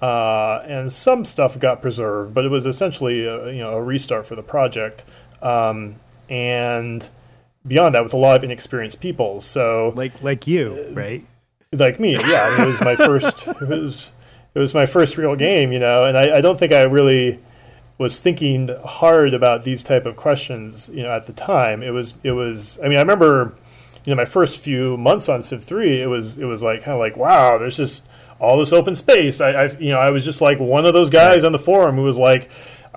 [0.00, 4.24] uh, and some stuff got preserved, but it was essentially a, you know a restart
[4.26, 5.04] for the project,
[5.42, 5.96] um,
[6.28, 7.08] and
[7.66, 9.40] beyond that with a lot of inexperienced people.
[9.40, 11.24] So Like like you, right?
[11.72, 13.46] like me, yeah, I mean, it was my first.
[13.62, 14.12] It was
[14.54, 17.40] it was my first real game, you know, and I, I don't think I really
[17.98, 21.82] was thinking hard about these type of questions, you know, at the time.
[21.82, 22.78] It was it was.
[22.82, 23.54] I mean, I remember,
[24.06, 26.94] you know, my first few months on Civ three, it was it was like kind
[26.94, 28.04] of like wow, there's just
[28.38, 29.42] all this open space.
[29.42, 31.96] I, I you know I was just like one of those guys on the forum
[31.96, 32.48] who was like.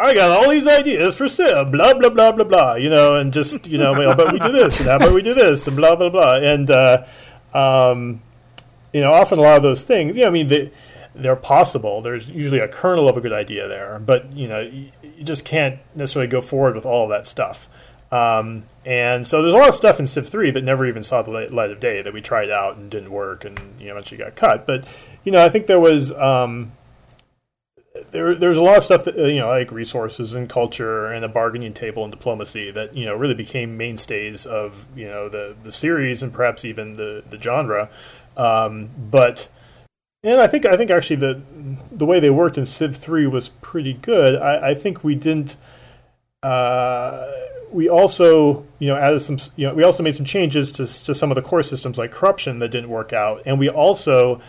[0.01, 3.33] I got all these ideas for Civ, blah blah blah blah blah, you know, and
[3.33, 5.75] just you know, well, but we do this, and how about we do this, and
[5.75, 7.05] blah blah blah, and uh,
[7.53, 8.21] um,
[8.93, 10.71] you know, often a lot of those things, you know, I mean, they,
[11.15, 12.01] they're possible.
[12.01, 15.45] There's usually a kernel of a good idea there, but you know, you, you just
[15.45, 17.68] can't necessarily go forward with all of that stuff.
[18.11, 21.21] Um, and so there's a lot of stuff in Civ 3 that never even saw
[21.21, 24.17] the light, of day that we tried out and didn't work and you know eventually
[24.17, 24.65] got cut.
[24.65, 24.87] But
[25.23, 26.71] you know, I think there was um,
[28.11, 31.23] there there's a lot of stuff that uh, you know like resources and culture and
[31.23, 35.55] a bargaining table and diplomacy that you know really became mainstays of you know the
[35.63, 37.89] the series and perhaps even the the genre.
[38.37, 39.47] Um, but
[40.23, 41.41] and I think I think actually the
[41.91, 44.35] the way they worked in Civ three was pretty good.
[44.35, 45.55] I, I think we didn't.
[46.41, 47.29] Uh,
[47.71, 49.37] we also, you know, added some.
[49.55, 52.11] You know, we also made some changes to to some of the core systems like
[52.11, 54.41] corruption that didn't work out, and we also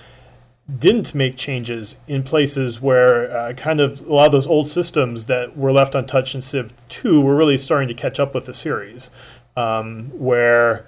[0.79, 5.27] didn't make changes in places where uh, kind of a lot of those old systems
[5.27, 8.55] that were left untouched in Civ 2 were really starting to catch up with the
[8.55, 9.11] series.
[9.57, 10.87] Um, where,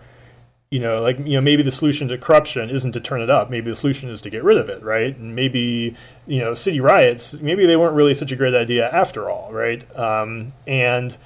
[0.70, 3.50] you know, like you know, maybe the solution to corruption isn't to turn it up.
[3.50, 5.16] Maybe the solution is to get rid of it, right?
[5.16, 9.28] And maybe you know, city riots, maybe they weren't really such a great idea after
[9.28, 9.84] all, right?
[9.98, 11.16] Um, and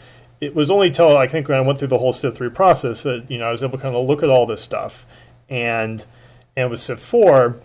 [0.40, 3.02] it was only till I think when I went through the whole Civ three process
[3.02, 5.06] that you know I was able to kind of look at all this stuff,
[5.48, 6.04] and
[6.56, 7.60] and with Civ four,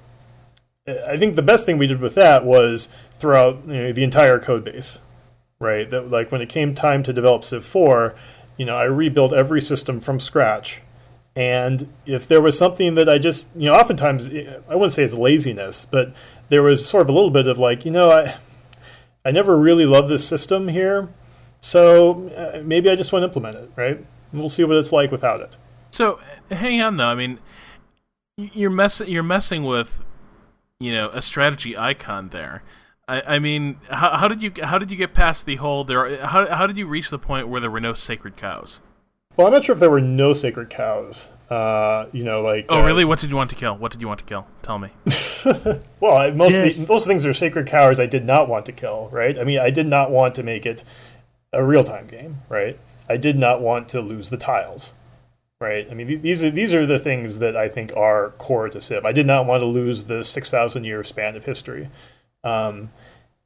[0.87, 4.39] I think the best thing we did with that was throughout you know, the entire
[4.39, 4.99] code base,
[5.59, 5.89] right?
[5.89, 8.15] That like when it came time to develop Civ four,
[8.57, 10.81] you know, I rebuilt every system from scratch.
[11.35, 15.03] And if there was something that I just, you know, oftentimes eh, I wouldn't say
[15.03, 16.13] it's laziness, but
[16.49, 18.35] there was sort of a little bit of like, you know, I,
[19.23, 21.07] I never really loved this system here,
[21.61, 24.03] so uh, maybe I just want to implement it, right?
[24.33, 25.57] We'll see what it's like without it.
[25.91, 26.19] So
[26.49, 27.07] hang on though.
[27.07, 27.39] I mean,
[28.37, 30.03] you're mess you're messing with,
[30.79, 32.63] you know, a strategy icon there.
[33.07, 36.25] I, I mean, how, how did you how did you get past the whole there?
[36.25, 38.79] How how did you reach the point where there were no sacred cows?
[39.37, 41.29] Well, I'm not sure if there were no sacred cows.
[41.49, 43.03] Uh, you know, like oh, uh, really?
[43.03, 43.75] What did you want to kill?
[43.75, 44.47] What did you want to kill?
[44.61, 44.89] Tell me.
[45.99, 48.71] well, I, most of the, most things are sacred cows I did not want to
[48.71, 49.09] kill.
[49.11, 49.37] Right?
[49.37, 50.83] I mean, I did not want to make it
[51.53, 52.41] a real time game.
[52.49, 52.79] Right?
[53.09, 54.93] I did not want to lose the tiles.
[55.59, 55.87] Right?
[55.91, 59.05] I mean, these are these are the things that I think are core to Civ.
[59.05, 61.89] I did not want to lose the six thousand year span of history.
[62.43, 62.89] Um,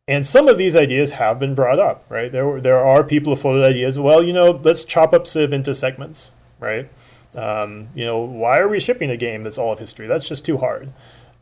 [0.07, 2.31] and some of these ideas have been brought up, right?
[2.31, 3.97] There, there are people who floated ideas.
[3.97, 6.89] Well, you know, let's chop up Civ into segments, right?
[7.33, 10.07] Um, you know, why are we shipping a game that's all of history?
[10.07, 10.91] That's just too hard.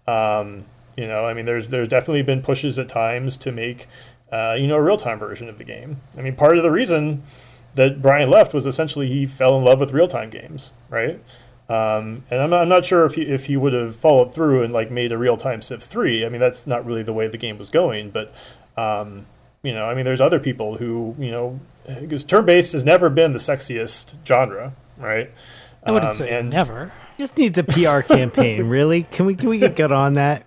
[0.08, 3.88] Um, you know, I mean, there's there's definitely been pushes at times to make,
[4.34, 5.98] uh, you know, a real time version of the game.
[6.18, 7.22] I mean, part of the reason
[7.76, 11.24] that Brian left was essentially he fell in love with real time games, right?
[11.70, 14.64] Um, and I'm not, I'm not sure if he, if he would have followed through
[14.64, 16.26] and like made a real time Civ 3.
[16.26, 18.10] I mean, that's not really the way the game was going.
[18.10, 18.34] But,
[18.76, 19.28] um,
[19.62, 23.12] you know, I mean, there's other people who, you know, because turn based has never
[23.12, 25.30] been the sexiest genre, right?
[25.84, 26.92] I wouldn't um, say and never.
[27.20, 29.04] Just needs a PR campaign, really.
[29.04, 30.44] Can we can we get good on that?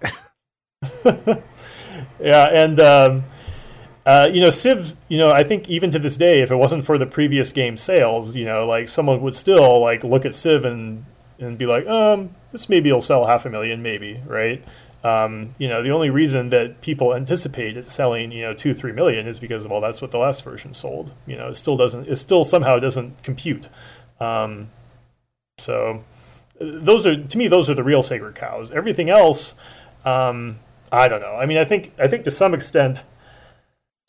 [2.20, 3.24] yeah, and um,
[4.06, 6.86] uh, you know, Civ, you know, I think even to this day, if it wasn't
[6.86, 10.64] for the previous game sales, you know, like someone would still like look at Civ
[10.64, 11.04] and
[11.38, 14.64] and be like, um, this maybe will sell half a million, maybe, right?
[15.04, 18.92] Um, you know, the only reason that people anticipate it selling, you know, two, three
[18.92, 21.12] million is because, of, well, that's what the last version sold.
[21.26, 23.68] You know, it still doesn't, it still somehow doesn't compute.
[24.18, 24.70] Um,
[25.58, 26.02] so
[26.58, 28.70] those are, to me, those are the real sacred cows.
[28.70, 29.54] Everything else,
[30.04, 30.58] um,
[30.90, 31.36] I don't know.
[31.36, 33.02] I mean, I think, I think to some extent,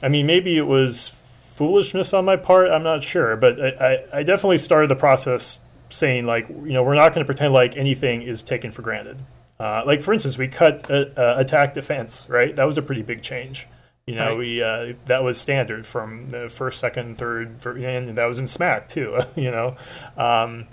[0.01, 1.13] I mean, maybe it was
[1.55, 2.69] foolishness on my part.
[2.69, 6.83] I'm not sure, but I, I, I definitely started the process saying like, you know,
[6.83, 9.17] we're not going to pretend like anything is taken for granted.
[9.59, 12.55] Uh, like for instance, we cut uh, uh, attack defense, right?
[12.55, 13.67] That was a pretty big change.
[14.05, 14.37] You know, right.
[14.37, 18.87] we uh, that was standard from the first, second, third, and that was in SMAC
[18.87, 19.19] too.
[19.35, 19.75] you know,
[20.15, 20.67] um,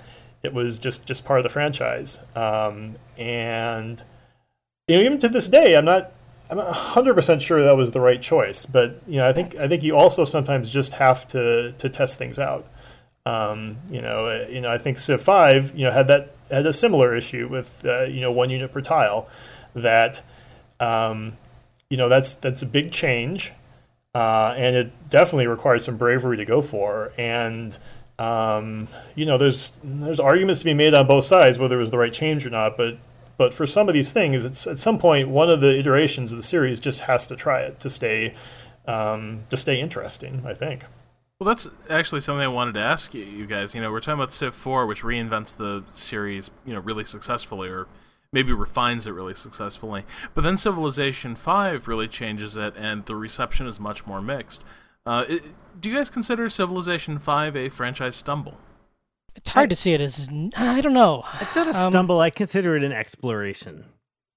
[0.45, 4.05] it was just just part of the franchise, um, and
[4.87, 6.13] you know, even to this day, I'm not
[6.51, 9.67] I'm not 100% sure that was the right choice, but you know, I think I
[9.67, 12.67] think you also sometimes just have to to test things out.
[13.27, 16.67] Um, you know, uh, you know, I think Civ 5, you know, had that had
[16.67, 19.29] a similar issue with uh, you know one unit per tile,
[19.75, 20.23] that
[20.81, 21.33] um,
[21.89, 23.53] you know that's that's a big change,
[24.15, 27.13] uh, and it definitely required some bravery to go for.
[27.17, 27.77] And
[28.19, 31.91] um, you know, there's there's arguments to be made on both sides whether it was
[31.91, 32.99] the right change or not, but
[33.37, 36.37] but for some of these things, it's at some point one of the iterations of
[36.37, 38.35] the series just has to try it to stay
[38.87, 40.43] um, to stay interesting.
[40.47, 40.85] I think.
[41.41, 43.75] Well, that's actually something I wanted to ask you, you guys.
[43.75, 47.69] You know, we're talking about Civ 4, which reinvents the series, you know, really successfully,
[47.69, 47.89] or
[48.33, 50.05] maybe refines it really successfully.
[50.35, 54.63] But then Civilization 5 really changes it, and the reception is much more mixed.
[55.05, 55.43] Uh, it,
[55.81, 58.57] do you guys consider Civilization 5 a franchise stumble?
[59.37, 60.29] It's hard I, to see it as.
[60.57, 61.25] I don't know.
[61.41, 62.21] It's not a um, stumble.
[62.21, 63.85] I consider it an exploration.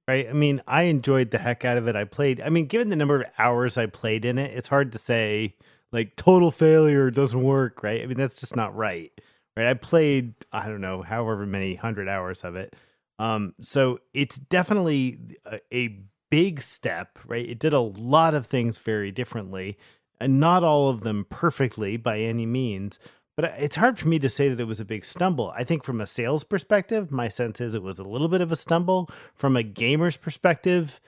[0.08, 0.30] Right.
[0.30, 1.96] I mean, I enjoyed the heck out of it.
[1.96, 2.42] I played.
[2.42, 5.56] I mean, given the number of hours I played in it, it's hard to say
[5.92, 7.84] like total failure doesn't work.
[7.84, 8.02] Right.
[8.02, 9.12] I mean, that's just not right.
[9.56, 9.68] Right.
[9.68, 10.34] I played.
[10.52, 12.76] I don't know, however many hundred hours of it.
[13.20, 13.54] Um.
[13.62, 17.20] So it's definitely a, a big step.
[17.26, 17.48] Right.
[17.48, 19.78] It did a lot of things very differently,
[20.22, 22.98] and not all of them perfectly by any means
[23.38, 25.54] but uh, it's hard for me to say that it was a big stumble.
[25.56, 28.52] I think from a sales perspective, my sense is it was a little bit of
[28.52, 29.10] a stumble.
[29.36, 31.00] From a gamer's perspective,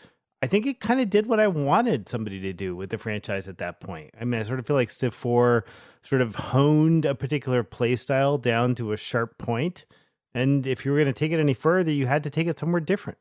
[0.41, 3.47] I think it kind of did what I wanted somebody to do with the franchise
[3.47, 4.11] at that point.
[4.21, 5.65] I mean, I sort of feel like Civ 4
[6.03, 9.85] sort of honed a particular playstyle down to a sharp point.
[10.33, 12.59] And if you were going to take it any further, you had to take it
[12.59, 13.17] somewhere different.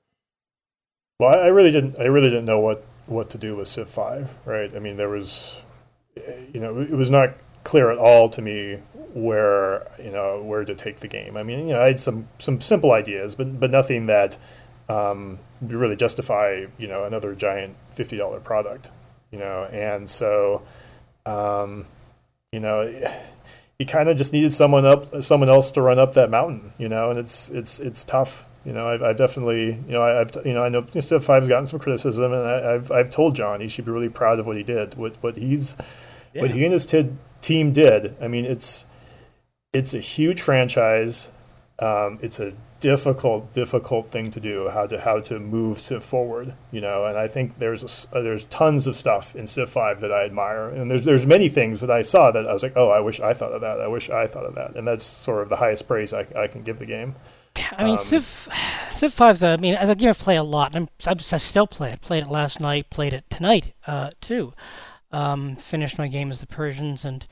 [1.19, 1.99] Well, I really didn't.
[1.99, 4.31] I really didn't know what what to do with Civ Five.
[4.45, 4.71] Right.
[4.77, 5.61] I mean, there was,
[6.17, 8.79] eh, you know, it was not clear at all to me
[9.19, 11.37] where you know where to take the game.
[11.37, 14.37] I mean, you know, I had some some simple ideas, but but nothing that
[14.89, 18.89] um, would really justify you know another giant fifty dollar product.
[19.31, 20.63] You know, and so
[21.27, 21.85] um,
[22.53, 22.83] you know,
[23.79, 26.73] you kind of just needed someone up, someone else to run up that mountain.
[26.79, 28.45] You know, and it's it's it's tough.
[28.65, 31.49] You know, I've, I've definitely, you know, I, I've, you know, I know Civ Five's
[31.49, 34.47] gotten some criticism, and I, have I've told Jon he should be really proud of
[34.47, 35.77] what he did, what what he's,
[36.35, 36.43] yeah.
[36.43, 38.15] what he and his t- team did.
[38.21, 38.85] I mean, it's
[39.73, 41.29] it's a huge franchise.
[41.79, 44.69] Um, it's a difficult, difficult thing to do.
[44.69, 47.05] How to how to move Civ forward, you know.
[47.05, 50.25] And I think there's a, uh, there's tons of stuff in Civ Five that I
[50.25, 53.01] admire, and there's there's many things that I saw that I was like, oh, I
[53.01, 53.81] wish I thought of that.
[53.81, 56.47] I wish I thought of that, and that's sort of the highest praise I, I
[56.47, 57.15] can give the game.
[57.73, 58.49] I mean, um, Civ
[58.91, 59.43] Civ Five's.
[59.43, 62.01] I mean, as a game I play a lot, and I'm, I still play it.
[62.01, 62.91] Played it last night.
[62.91, 64.53] Played it tonight uh, too.
[65.11, 67.27] Um, finished my game as the Persians and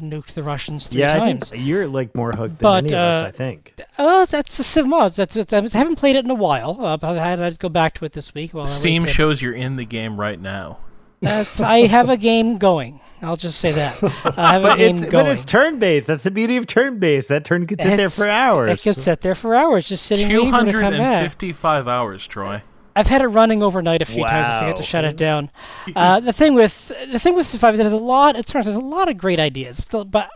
[0.00, 1.50] nuked the Russians three yeah, times.
[1.50, 3.22] I think you're like more hooked than but, any of us.
[3.22, 3.80] Uh, I think.
[3.98, 5.16] Well, that's the Civ mods.
[5.16, 6.78] That's, that's, I haven't played it in a while.
[6.80, 8.54] Uh, I had to go back to it this week.
[8.54, 10.78] While Steam shows you're in the game right now.
[11.20, 13.00] That's, I have a game going.
[13.22, 14.02] I'll just say that.
[14.36, 15.24] I have a game it's, going.
[15.24, 16.06] But it's turn based.
[16.06, 17.28] That's the beauty of turn based.
[17.30, 18.72] That turn can sit there for hours.
[18.72, 21.38] It can sit there for hours, just sitting waiting for it to come back.
[21.38, 22.62] 255 hours, Troy.
[22.96, 24.28] I've had it running overnight a few wow.
[24.28, 24.48] times.
[24.48, 25.50] I forget to shut it down.
[25.94, 28.36] Uh, the thing with the thing with Survivor, there's a lot.
[28.36, 29.82] It turns there's a lot of great ideas.
[29.82, 30.30] Still, but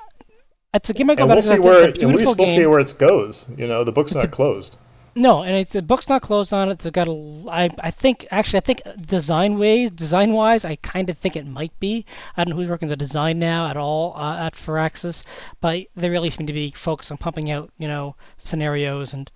[0.74, 1.62] it's a game I go and back we'll to.
[1.62, 2.60] See where, it's a beautiful we'll game.
[2.60, 3.46] see where it goes.
[3.56, 4.76] You know, the book's it's not a, closed.
[5.14, 6.84] No, and it's the book's not closed on it.
[6.84, 7.44] It's got a.
[7.50, 11.46] I I think actually I think design ways design wise I kind of think it
[11.46, 12.04] might be.
[12.36, 15.24] I don't know who's working the design now at all uh, at Firaxis,
[15.60, 19.30] but they really seem to be focused on pumping out you know scenarios and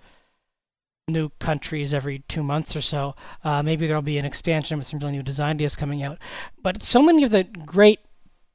[1.07, 3.15] new countries every two months or so.
[3.43, 6.17] Uh, maybe there'll be an expansion with some really new design ideas coming out.
[6.61, 7.99] But so many of the great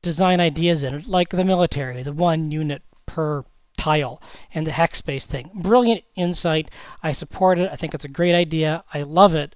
[0.00, 3.44] design ideas in it, like the military, the one unit per
[3.76, 4.22] tile
[4.54, 5.50] and the hex space thing.
[5.54, 6.70] Brilliant insight.
[7.02, 7.70] I support it.
[7.70, 8.82] I think it's a great idea.
[8.94, 9.54] I love it.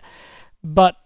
[0.63, 0.97] But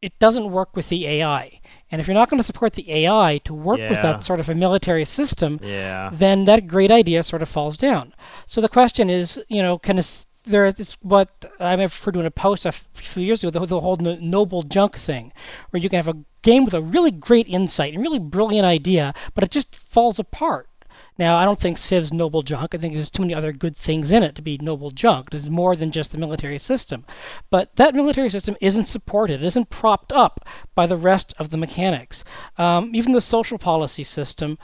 [0.00, 1.60] it doesn't work with the AI.
[1.90, 3.90] And if you're not going to support the AI to work yeah.
[3.90, 6.10] with that sort of a military system, yeah.
[6.12, 8.14] then that great idea sort of falls down.
[8.46, 10.04] So the question is, you know, can a,
[10.44, 13.80] there it's what I referred to in a post a few years ago, the, the
[13.80, 15.32] whole noble junk thing,
[15.70, 19.14] where you can have a game with a really great insight and really brilliant idea,
[19.34, 20.68] but it just falls apart.
[21.16, 22.74] Now, I don't think Civ's noble junk.
[22.74, 25.30] I think there's too many other good things in it to be noble junk.
[25.30, 27.04] There's more than just the military system.
[27.50, 31.56] But that military system isn't supported, it isn't propped up by the rest of the
[31.56, 32.24] mechanics.
[32.58, 34.58] Um, even the social policy system,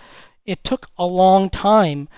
[0.45, 2.09] it took a long time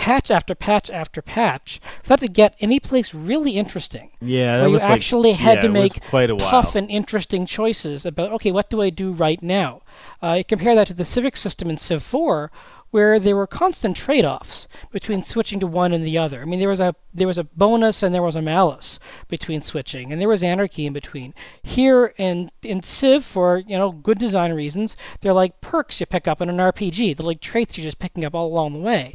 [0.00, 4.10] patch after patch after patch for that to get any place really interesting.
[4.22, 6.90] Yeah, that where was you like, actually had yeah, to make quite a tough and
[6.90, 9.82] interesting choices about okay, what do I do right now?
[10.22, 12.50] Uh, compare that to the civic system in Civ 4,
[12.90, 16.40] where there were constant trade-offs between switching to one and the other.
[16.40, 19.60] I mean, there was a there was a bonus and there was a malus between
[19.60, 21.34] switching, and there was anarchy in between.
[21.62, 26.26] Here in in Civ, for you know good design reasons, they're like perks you pick
[26.26, 27.16] up in an RPG.
[27.16, 29.14] They're like traits you're just picking up all along the way,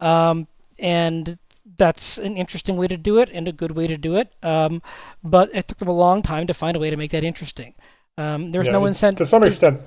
[0.00, 0.46] um,
[0.78, 1.38] and
[1.76, 4.32] that's an interesting way to do it and a good way to do it.
[4.42, 4.82] Um,
[5.22, 7.74] but it took them a long time to find a way to make that interesting.
[8.16, 9.80] Um, there's yeah, no incentive to some extent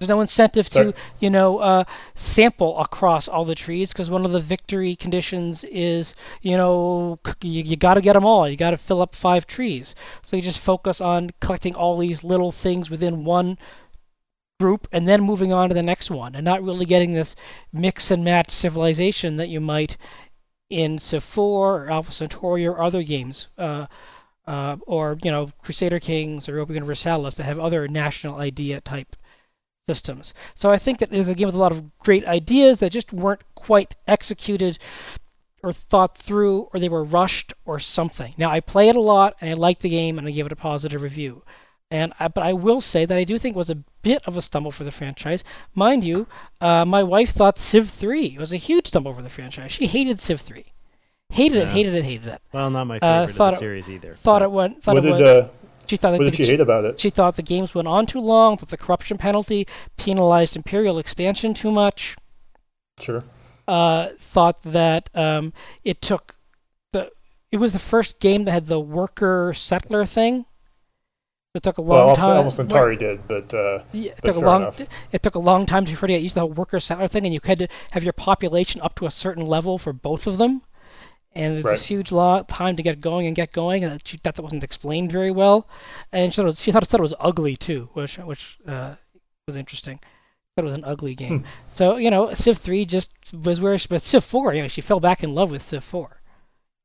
[0.00, 0.92] there's no incentive Sorry.
[0.92, 5.62] to, you know, uh, sample across all the trees because one of the victory conditions
[5.64, 8.48] is, you know, you, you got to get them all.
[8.48, 9.94] You got to fill up five trees.
[10.22, 13.58] So you just focus on collecting all these little things within one
[14.60, 17.34] group and then moving on to the next one and not really getting this
[17.72, 19.96] mix and match civilization that you might
[20.68, 23.48] in Civ 4 or Alpha Centauri or other games.
[23.58, 23.86] Uh,
[24.46, 29.14] uh, or you know Crusader Kings or Europa Universalis that have other national idea type
[29.86, 30.34] systems.
[30.54, 32.90] So I think that it is a game with a lot of great ideas that
[32.90, 34.78] just weren't quite executed
[35.62, 38.34] or thought through or they were rushed or something.
[38.38, 40.52] Now I play it a lot and I like the game and I give it
[40.52, 41.42] a positive review.
[41.90, 44.36] And I, but I will say that I do think it was a bit of
[44.36, 45.44] a stumble for the franchise.
[45.74, 46.26] Mind you,
[46.60, 49.72] uh, my wife thought Civ 3 was a huge stumble for the franchise.
[49.72, 50.64] She hated Civ 3.
[51.30, 51.62] Hated yeah.
[51.62, 52.42] it, hated it, hated it.
[52.52, 54.14] Well, not my uh, favorite uh, of the series either.
[54.14, 54.82] Thought it went.
[54.82, 55.48] Thought what it did, went, uh,
[55.90, 57.00] she thought what did she, she hate about it?
[57.00, 61.52] She thought the games went on too long, that the corruption penalty penalized Imperial expansion
[61.52, 62.16] too much.
[63.00, 63.24] Sure.
[63.66, 65.52] Uh, thought that um,
[65.84, 66.36] it took
[66.92, 67.10] the
[67.50, 70.46] it was the first game that had the worker settler thing.
[71.54, 72.40] It took a long well, time.
[72.42, 74.62] Well, Centauri did, but, uh, yeah, it but took a long.
[74.62, 74.80] Enough.
[75.10, 77.34] It took a long time to get used to the whole worker settler thing, and
[77.34, 80.62] you had to have your population up to a certain level for both of them
[81.32, 81.72] and it's right.
[81.72, 84.64] this huge lot time to get going and get going, and she thought that wasn't
[84.64, 85.68] explained very well,
[86.12, 88.94] and she thought, it was, she thought, thought it was ugly too, which which uh,
[89.46, 90.00] was interesting.
[90.56, 91.44] That was an ugly game.
[91.68, 94.80] so you know, Civ three just was where, she, but Civ four, you know, she
[94.80, 96.20] fell back in love with Civ four.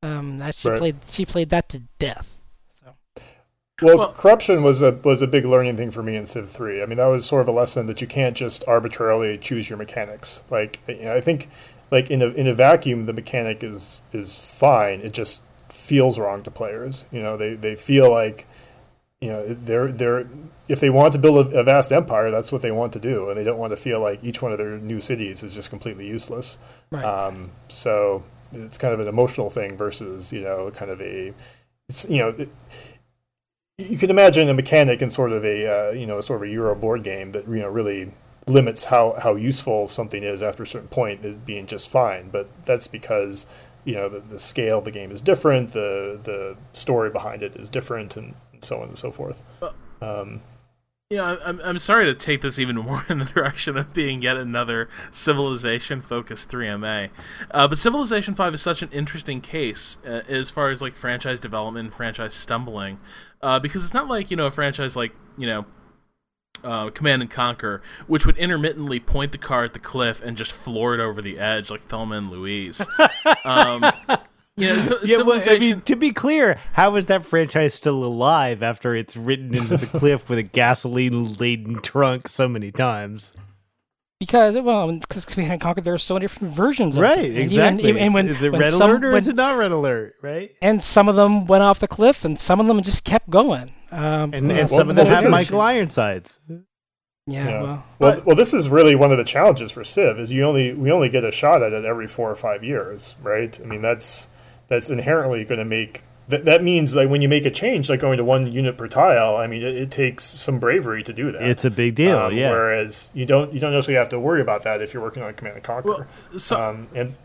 [0.03, 0.77] Um, that she Right.
[0.77, 2.34] played, she played that to death.
[3.81, 6.81] Well, Well- corruption was a was a big learning thing for me in Civ three.
[6.81, 9.77] I mean, that was sort of a lesson that you can't just arbitrarily choose your
[9.77, 10.43] mechanics.
[10.49, 11.49] Like, you know, I think,
[11.91, 15.01] like in a in a vacuum, the mechanic is is fine.
[15.01, 17.03] It just feels wrong to players.
[17.11, 18.47] You know, they they feel like,
[19.21, 20.27] you know, they're they're
[20.69, 23.29] if they want to build a, a vast empire, that's what they want to do,
[23.29, 25.69] and they don't want to feel like each one of their new cities is just
[25.69, 26.57] completely useless.
[26.91, 27.03] right.
[27.03, 28.23] Um, so
[28.53, 31.33] it's kind of an emotional thing versus, you know, kind of a,
[31.89, 32.49] it's, you know, it,
[33.77, 36.51] you can imagine a mechanic in sort of a, uh, you know, sort of a
[36.51, 38.11] Euro board game that, you know, really
[38.47, 42.29] limits how, how useful something is after a certain point as being just fine.
[42.29, 43.47] But that's because,
[43.83, 47.55] you know, the, the scale of the game is different, the, the story behind it
[47.57, 49.41] is different, and, and so on and so forth.
[50.01, 50.41] Um,
[51.15, 54.21] You know, I'm I'm sorry to take this even more in the direction of being
[54.21, 57.09] yet another Civilization focused 3MA,
[57.51, 61.39] uh, but Civilization 5 is such an interesting case uh, as far as like franchise
[61.39, 62.99] development, and franchise stumbling,
[63.41, 65.65] uh, because it's not like you know a franchise like you know.
[66.63, 70.51] Uh, Command and Conquer, which would intermittently point the car at the cliff and just
[70.51, 72.83] floor it over the edge like Thelma and Louise.
[73.45, 73.83] um,
[74.57, 78.03] you know, so, Yeah, well, I mean, to be clear, how is that franchise still
[78.03, 83.33] alive after it's ridden into the cliff with a gasoline laden trunk so many times?
[84.17, 86.95] because well, because Command and Conquer, there are so many different versions.
[86.95, 87.25] of Right, it.
[87.25, 87.89] And even- exactly.
[87.89, 89.71] even- and when- is it when red some- alert or when- is it not red
[89.71, 90.15] alert?
[90.23, 90.51] Right?
[90.61, 93.71] And some of them went off the cliff, and some of them just kept going.
[93.91, 96.39] Um, And, uh, and some some of them them this have Michael Ironsides.
[96.47, 96.63] Yeah,
[97.27, 97.61] Yeah.
[97.61, 100.73] well, Well, well, this is really one of the challenges for Civ is you only
[100.73, 103.59] we only get a shot at it every four or five years, right?
[103.61, 104.27] I mean that's
[104.67, 107.99] that's inherently going to make that that means like when you make a change, like
[107.99, 109.35] going to one unit per tile.
[109.37, 111.43] I mean, it, it takes some bravery to do that.
[111.43, 112.49] It's a big deal, Um, yeah.
[112.49, 115.33] Whereas you don't you don't necessarily have to worry about that if you're working on
[115.35, 116.07] Command and Conquer.
[116.31, 117.15] well, so, um, and.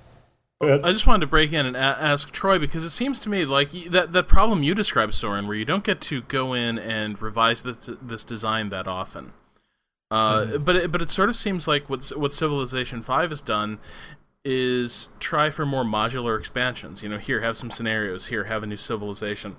[0.62, 3.46] I just wanted to break in and a- ask Troy because it seems to me
[3.46, 6.78] like y- that that problem you described, Soren, where you don't get to go in
[6.78, 9.32] and revise this this design that often.
[10.10, 13.78] Uh, But it, but it sort of seems like what what Civilization Five has done
[14.44, 17.02] is try for more modular expansions.
[17.02, 18.26] You know, here have some scenarios.
[18.26, 19.56] Here have a new civilization.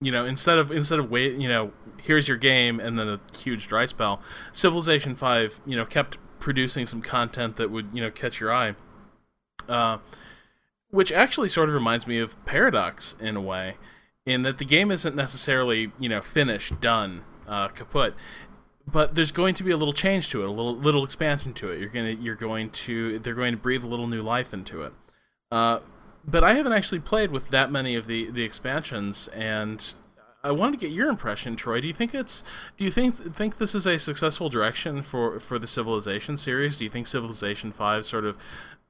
[0.00, 3.20] You know, instead of instead of wait, you know, here's your game and then a
[3.38, 4.20] huge dry spell.
[4.52, 8.74] Civilization Five, you know, kept producing some content that would you know catch your eye.
[9.68, 9.98] Uh,
[10.90, 13.76] which actually sort of reminds me of Paradox in a way,
[14.26, 18.14] in that the game isn't necessarily you know finished, done, uh, kaput,
[18.86, 21.70] but there's going to be a little change to it, a little little expansion to
[21.70, 21.80] it.
[21.80, 24.92] You're gonna you're going to they're going to breathe a little new life into it.
[25.50, 25.80] Uh,
[26.24, 29.94] but I haven't actually played with that many of the the expansions, and
[30.44, 31.80] I wanted to get your impression, Troy.
[31.80, 32.42] Do you think it's
[32.76, 36.78] do you think think this is a successful direction for for the Civilization series?
[36.78, 38.36] Do you think Civilization Five sort of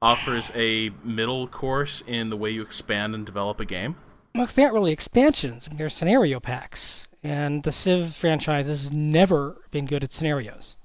[0.01, 3.95] offers a middle course in the way you expand and develop a game?
[4.35, 5.69] Well, they aren't really expansions.
[5.71, 7.07] They're scenario packs.
[7.23, 10.75] And the Civ franchise has never been good at scenarios.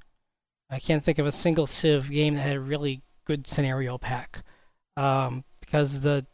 [0.70, 4.44] I can't think of a single Civ game that had a really good scenario pack.
[4.96, 6.26] Um, because the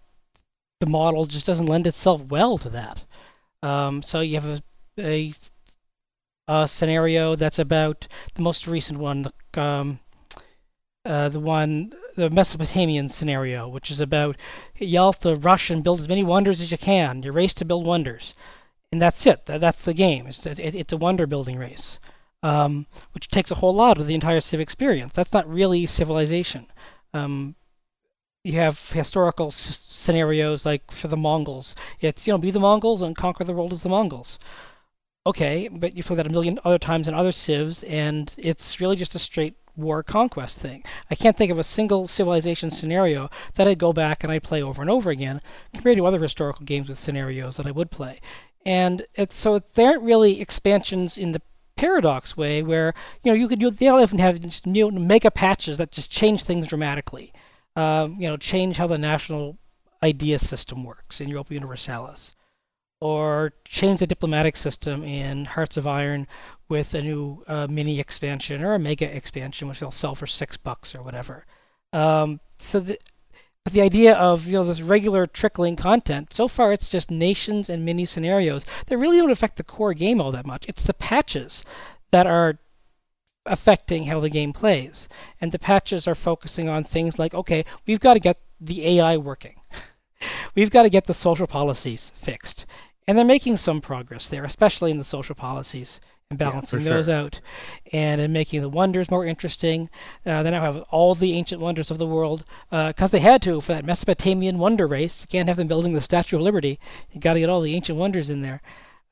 [0.80, 3.04] the model just doesn't lend itself well to that.
[3.62, 4.62] Um, so you have a,
[5.00, 5.32] a,
[6.46, 10.00] a scenario that's about the most recent one, the, um,
[11.06, 14.36] uh, the one, the Mesopotamian scenario, which is about
[14.78, 17.22] to rush and build as many wonders as you can.
[17.22, 18.34] You race to build wonders,
[18.94, 19.46] and that's it.
[19.46, 20.28] That, that's the game.
[20.28, 21.98] It's it, it's a wonder building race,
[22.44, 25.14] um, which takes a whole lot of the entire Civ experience.
[25.14, 26.68] That's not really civilization.
[27.12, 27.56] Um,
[28.44, 31.74] you have historical s- scenarios like for the Mongols.
[32.00, 34.38] It's you know be the Mongols and conquer the world as the Mongols.
[35.26, 38.94] Okay, but you've played that a million other times in other civs, and it's really
[38.94, 40.84] just a straight war conquest thing.
[41.10, 44.62] I can't think of a single civilization scenario that I'd go back and I'd play
[44.62, 45.40] over and over again
[45.72, 48.20] compared to other historical games with scenarios that I would play.
[48.66, 51.42] And it's so they aren't really expansions in the
[51.76, 55.76] paradox way where you know you could you, they often have just new mega patches
[55.78, 57.32] that just change things dramatically.
[57.76, 59.58] Um, you know, change how the national
[60.02, 62.34] idea system works in Europa Universalis,
[63.00, 66.26] or change the diplomatic system in Hearts of Iron
[66.68, 70.56] with a new uh, mini expansion or a mega expansion, which they'll sell for six
[70.56, 71.44] bucks or whatever.
[71.92, 72.98] Um, so the
[73.64, 77.70] but the idea of you know this regular trickling content, so far it's just nations
[77.70, 80.66] and mini scenarios that really don't affect the core game all that much.
[80.68, 81.64] It's the patches
[82.10, 82.58] that are
[83.46, 85.08] affecting how the game plays,
[85.40, 89.16] and the patches are focusing on things like okay, we've got to get the AI
[89.16, 89.60] working,
[90.54, 92.66] we've got to get the social policies fixed,
[93.08, 96.00] and they're making some progress there, especially in the social policies
[96.30, 97.14] and balancing for those sure.
[97.14, 97.40] out,
[97.92, 99.90] and in making the wonders more interesting.
[100.24, 103.60] Uh, they now have all the ancient wonders of the world because they had to
[103.60, 105.20] for that Mesopotamian wonder race.
[105.20, 106.78] You can't have them building the Statue of Liberty.
[107.10, 108.62] You got to get all the ancient wonders in there.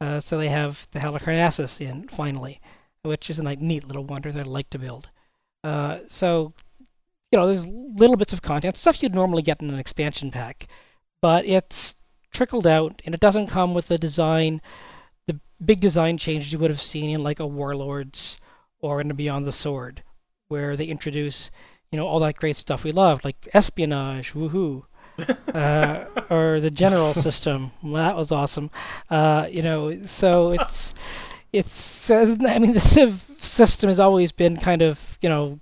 [0.00, 2.60] Uh, so they have the Halicarnassus in finally,
[3.02, 5.10] which is a like, neat little wonder that I'd like to build.
[5.62, 6.54] Uh, so
[7.30, 10.66] you know, there's little bits of content, stuff you'd normally get in an expansion pack,
[11.22, 11.94] but it's
[12.30, 14.60] trickled out and it doesn't come with the design,
[15.27, 18.39] the big design changes you would have seen in like a Warlords
[18.81, 20.03] or in a Beyond the Sword,
[20.49, 21.51] where they introduce,
[21.91, 24.85] you know, all that great stuff we loved, like espionage, woohoo.
[25.55, 27.70] uh, or the general system.
[27.83, 28.70] Well, that was awesome.
[29.11, 30.95] Uh, you know, so it's
[31.53, 32.11] it's.
[32.11, 35.61] Uh, I mean, the Civ system has always been kind of you know,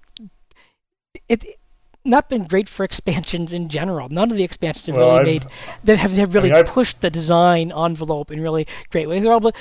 [1.29, 1.60] it
[2.05, 4.09] not been great for expansions in general.
[4.09, 5.53] None of the expansions have Well, really I've- made
[5.85, 9.23] that have, have really I've- pushed the design envelope in really great ways.
[9.23, 9.55] They're all, but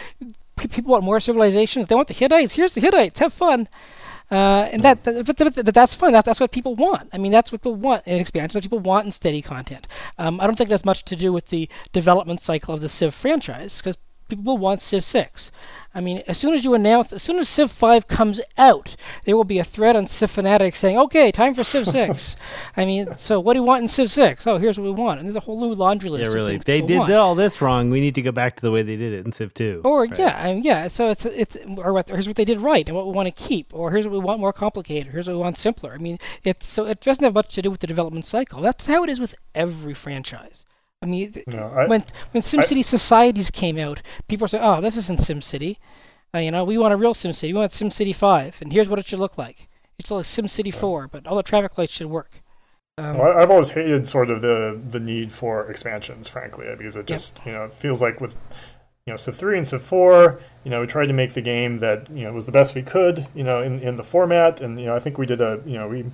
[0.58, 1.88] people want more civilizations.
[1.88, 2.56] They want the Hittites.
[2.56, 3.20] Here's the Hittites.
[3.20, 3.68] Have fun.
[4.32, 6.14] Uh, and that, that but, but, but that's fun.
[6.14, 7.10] That, that's what people want.
[7.12, 8.54] I mean, that's what people want in expansions.
[8.56, 9.88] What people want in steady content.
[10.20, 12.90] Um, I don't think it has much to do with the development cycle of the
[12.90, 13.98] Civ franchise because
[14.30, 15.52] people want Civ 6.
[15.94, 19.36] I mean, as soon as you announce, as soon as Civ 5 comes out, there
[19.36, 22.36] will be a thread on Civ Fanatics saying, okay, time for Civ 6.
[22.78, 24.46] I mean, so what do you want in Civ 6?
[24.46, 25.20] Oh, here's what we want.
[25.20, 26.30] And there's a whole new laundry list.
[26.30, 26.58] Yeah, really.
[26.58, 27.12] They did want.
[27.14, 27.90] all this wrong.
[27.90, 29.82] We need to go back to the way they did it in Civ 2.
[29.84, 30.20] Or Right.
[30.20, 30.88] yeah, I mean, yeah.
[30.90, 33.44] So it's it's or what, here's what they did right and what we want to
[33.44, 35.94] keep, or here's what we want more complicated, here's what we want simpler.
[35.94, 38.62] I mean, it's so it doesn't have much to do with the development cycle.
[38.62, 40.66] That's how it is with every franchise.
[41.02, 44.98] I mean, No, I, when when SimCity Societies came out, people were saying, "Oh, this
[44.98, 45.78] isn't SimCity."
[46.36, 47.48] Uh, you know, we want a real SimCity.
[47.50, 49.70] We want SimCity Five, and here's what it should look like.
[49.98, 52.42] It should look like SimCity Four, but all the traffic lights should work.
[52.98, 56.98] Um, Well, I- I've always hated sort of the the need for expansions, frankly, because
[56.98, 58.36] it just you know it feels like with
[59.06, 61.80] you know Civ three and Civ four, you know we tried to make the game
[61.80, 64.78] that you know was the best we could, you know in in the format, and
[64.78, 66.06] you know I think we did a you know we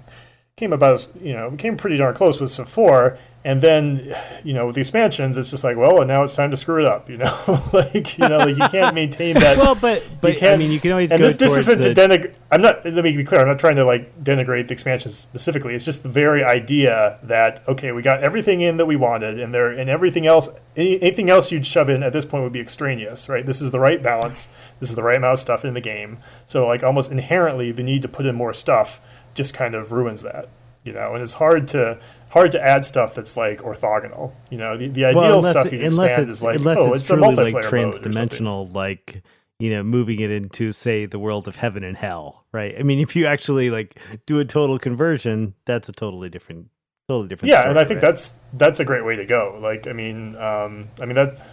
[0.56, 4.14] came about as- you know we came pretty darn close with Civ four, and then
[4.44, 6.82] you know with the expansions it's just like well and now it's time to screw
[6.82, 9.58] it up, you know like you know like you can't maintain that.
[9.58, 12.34] Well, but but I mean, you can always and this, this isn't the, to denigrate.
[12.52, 12.86] I'm not.
[12.86, 13.42] Let me be clear.
[13.42, 15.76] I'm not trying to like denigrate the expansions specifically.
[15.76, 19.54] It's just the very idea that okay, we got everything in that we wanted, and
[19.54, 22.60] there and everything else, any, anything else you'd shove in at this point would be
[22.60, 23.46] extraneous, right?
[23.46, 24.50] This is the right balance.
[24.80, 26.18] This is the right amount of stuff in the game.
[26.46, 29.00] So like almost inherently, the need to put in more stuff
[29.34, 30.50] just kind of ruins that,
[30.84, 31.14] you know.
[31.14, 34.34] And it's hard to hard to add stuff that's like orthogonal.
[34.50, 36.56] You know, the, the ideal well, unless, stuff it- you unless expand it's is like
[36.58, 37.80] unless oh, it's, it's, a truly multiplayer like mode or something.
[37.92, 39.24] trans-dimensional, like
[39.60, 42.76] you know, moving it into say the world of heaven and hell, right?
[42.78, 46.70] I mean, if you actually like do a total conversion, that's a totally different,
[47.08, 47.52] totally different.
[47.52, 48.10] yeah story, and i think right?
[48.10, 51.46] that's that's a great way to go like i mean um i mean that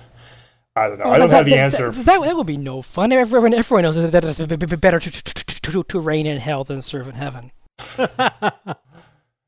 [0.74, 2.46] i don't know Well, i don't that, have the that, answer That, that, that would
[2.46, 3.12] be no fun.
[3.12, 4.38] Everyone, everyone knows that it's
[4.76, 7.52] better to, to, to, to reign in hell than serve in heaven.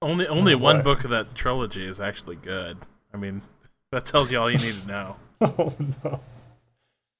[0.04, 2.78] Only only Oh, one book of that trilogy is actually good.
[3.12, 3.42] I mean,
[3.92, 5.16] that tells you all you need to know.
[5.40, 5.74] oh,
[6.04, 6.20] no.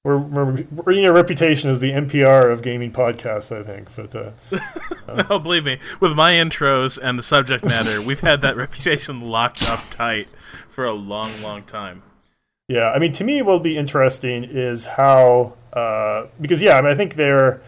[0.03, 4.15] we're, we're we're in a reputation as the npr of gaming podcasts i think but
[4.15, 4.31] uh
[5.29, 9.67] oh, believe me, with my intros and the subject matter, we've had that reputation locked
[9.67, 10.27] up tight
[10.69, 12.03] for a long, long time.
[12.67, 16.91] Yeah, I mean, to me, what'll be interesting is how uh, because yeah, I mean,
[16.91, 17.61] I think they're.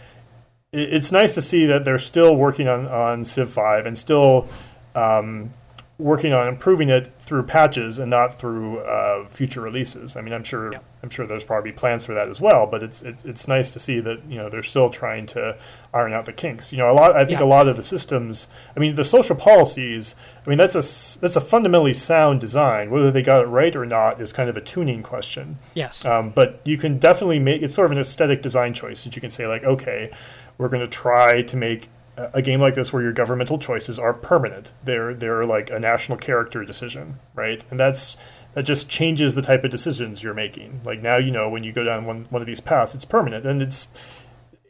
[0.73, 4.49] It's nice to see that they're still working on on Civ Five and still
[4.97, 5.53] um,
[5.99, 10.15] working on improving it through patches and not through uh, future releases.
[10.15, 10.71] I mean, I'm sure
[11.03, 13.79] I'm sure there's probably plans for that as well, but it's it's it's nice to
[13.79, 15.57] see that you know they're still trying to
[15.93, 16.71] iron out the kinks.
[16.71, 17.15] You know, a lot.
[17.15, 17.45] I think Yeah.
[17.45, 18.47] a lot of the systems.
[18.75, 20.15] I mean, the social policies.
[20.45, 22.89] I mean, that's a that's a fundamentally sound design.
[22.91, 25.57] Whether they got it right or not is kind of a tuning question.
[25.73, 26.05] Yes.
[26.05, 29.21] Um, but you can definitely make it's sort of an aesthetic design choice that you
[29.21, 30.11] can say like, okay,
[30.57, 34.13] we're going to try to make a game like this where your governmental choices are
[34.13, 34.71] permanent.
[34.83, 37.63] They're they're like a national character decision, right?
[37.69, 38.17] And that's
[38.53, 40.81] that just changes the type of decisions you're making.
[40.83, 43.45] Like now you know when you go down one one of these paths, it's permanent,
[43.45, 43.87] and it's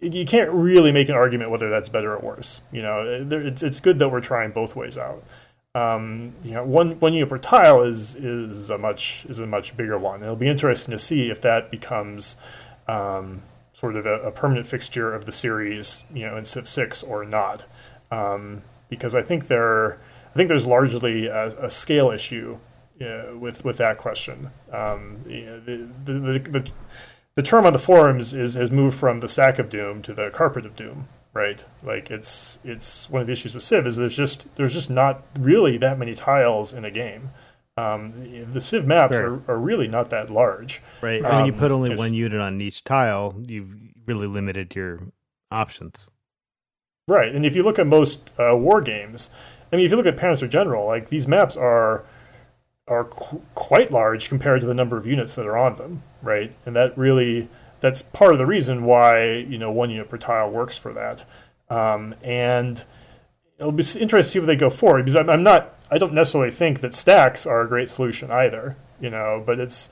[0.02, 2.62] you can't really make an argument whether that's better or worse.
[2.72, 5.24] You know, it's it's good that we're trying both ways out.
[5.74, 9.78] Um, you know, one one unit per tile is is a much is a much
[9.78, 10.22] bigger one.
[10.22, 12.36] It'll be interesting to see if that becomes
[12.88, 13.42] um,
[13.78, 17.24] sort of a, a permanent fixture of the series, you know, in Civ Six or
[17.24, 17.66] not,
[18.12, 20.00] um, because I think there
[20.32, 22.58] I think there's largely a, a scale issue
[23.02, 24.50] uh, with with that question.
[24.72, 26.72] Um, you know, the, the, the,
[27.36, 30.32] the term on the forums is has moved from the stack of doom to the
[30.32, 31.64] carpet of doom right?
[31.84, 35.22] Like it's it's one of the issues with civ is there's just there's just not
[35.40, 37.30] really that many tiles in a game
[37.78, 38.14] Um,
[38.54, 39.42] the Civ maps Sure.
[39.48, 40.82] are, are really not that large.
[41.02, 41.24] Right.
[41.24, 43.70] And when you Um, put only one unit on each tile, you've
[44.08, 45.00] really limited your
[45.52, 46.08] options.
[47.10, 49.30] Right, and if you look at most uh, war games,
[49.72, 52.04] I mean, if you look at Panzer General, like these maps are
[52.88, 56.54] are qu- quite large compared to the number of units that are on them, right?
[56.66, 57.48] And that really
[57.80, 61.24] that's part of the reason why you know one unit per tile works for that.
[61.70, 62.84] Um, and
[63.60, 66.14] it'll be interesting to see what they go for because I'm, I'm not I don't
[66.14, 69.90] necessarily think that stacks are a great solution either, you know, but it's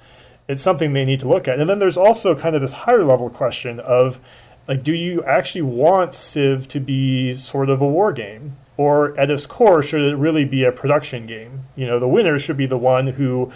[0.47, 1.59] it's something they need to look at.
[1.59, 4.19] And then there's also kind of this higher level question of
[4.67, 8.57] like do you actually want Civ to be sort of a war game?
[8.77, 11.63] Or at its core, should it really be a production game?
[11.77, 13.53] You know, the winner should be the one who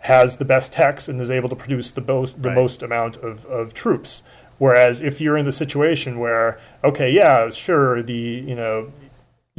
[0.00, 2.54] has the best techs and is able to produce the most the Right.
[2.56, 4.22] most amount of, of troops.
[4.58, 8.92] Whereas if you're in the situation where, okay, yeah, sure, the you know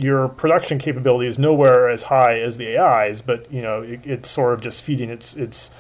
[0.02, 4.30] your production capability is nowhere as high as the AI's, but you know it, it's
[4.30, 5.72] sort of just feeding its its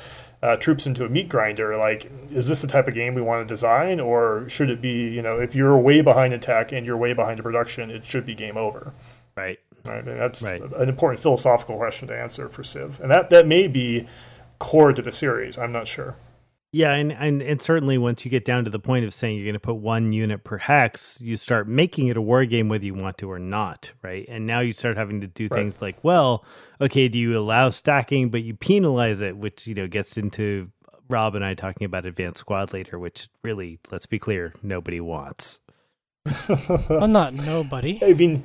[0.44, 1.78] uh, troops into a meat grinder.
[1.78, 5.10] Like, is this the type of game we want to design, or should it be
[5.10, 8.26] you know if you're way behind attack and you're way behind the production, it should
[8.26, 8.94] be game over.
[9.36, 9.60] Right.
[9.84, 10.62] Right, and that's Right.
[10.62, 14.08] an important philosophical question to answer for Civ, and that that may be
[14.60, 15.58] core to the series.
[15.58, 16.16] I'm not sure.
[16.74, 19.44] Yeah, and, and and certainly once you get down to the point of saying you're
[19.46, 22.86] going to put one unit per hex, you start making it a war game whether
[22.86, 24.26] you want to or not, right?
[24.30, 25.58] And now you start having to do Right.
[25.60, 26.46] things like, well,
[26.80, 30.72] okay, do you allow stacking, but you penalize it, which you know gets into
[31.10, 35.60] Rob and I talking about Advanced Squad Leader, which really, let's be clear, nobody wants.
[36.90, 38.00] well, not nobody.
[38.02, 38.44] I mean,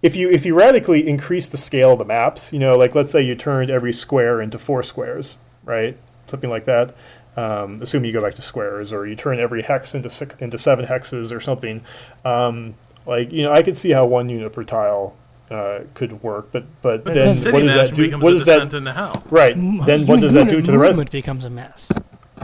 [0.00, 3.10] if you if you radically increase the scale of the maps, you know, like let's
[3.10, 5.98] say you turned every square into four squares, right?
[6.26, 6.94] Something like that.
[7.36, 10.56] Um, assuming you go back to squares, or you turn every hex into six, into
[10.56, 11.82] seven hexes or something.
[12.24, 12.74] Um,
[13.06, 15.14] like you know, I could see how one unit per tile
[15.50, 18.18] uh, could work, but but But then then what does that do?
[18.18, 19.22] What does that descent into hell.
[19.30, 19.52] right?
[19.52, 20.92] M- Then what does that do to the rest?
[20.92, 21.90] movement becomes a mess.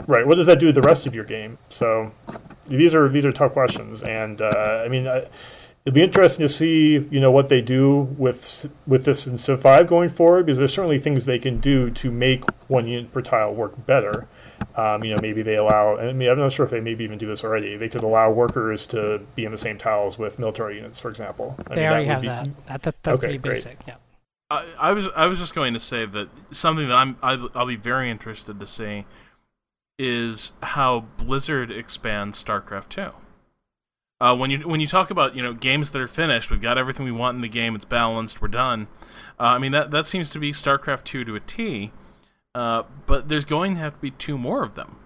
[0.07, 0.25] Right.
[0.27, 1.57] What does that do to the rest of your game?
[1.69, 2.11] So
[2.67, 5.25] these are these are tough questions, and uh, I mean, I,
[5.85, 9.61] it'll be interesting to see you know what they do with with this in Civ
[9.61, 13.21] Five going forward, because there's certainly things they can do to make one unit per
[13.23, 14.27] tile work better.
[14.75, 15.97] Um, you know, maybe they allow.
[15.97, 17.75] I mean, I'm not sure if they maybe even do this already.
[17.77, 21.55] They could allow workers to be in the same tiles with military units, for example.
[21.67, 22.45] I They mean, already would have be- that.
[22.67, 23.53] that, that that's Okay, pretty great.
[23.63, 23.77] basic.
[23.87, 23.95] Yeah.
[24.49, 27.65] I, I was I was just going to say that something that I'm I'll, I'll
[27.67, 29.05] be very interested to see
[29.99, 33.09] is how Blizzard expands StarCraft 2.
[34.21, 36.77] Uh, when you when you talk about you know games that are finished, we've got
[36.77, 37.75] everything we want in the game.
[37.75, 38.41] It's balanced.
[38.41, 38.87] We're done.
[39.39, 41.91] Uh, I mean that that seems to be StarCraft 2 to a T.
[42.55, 44.97] Uh, but there's going to have to be two more of them.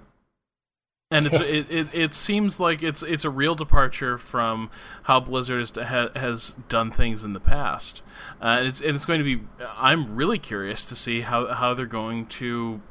[1.09, 4.69] And it's it, it, it seems like it's it's a real departure from
[5.03, 8.01] how Blizzard has, ha, has done things in the past.
[8.41, 9.41] Uh, and it's and it's going to be.
[9.77, 12.81] I'm really curious to see how how they're going to,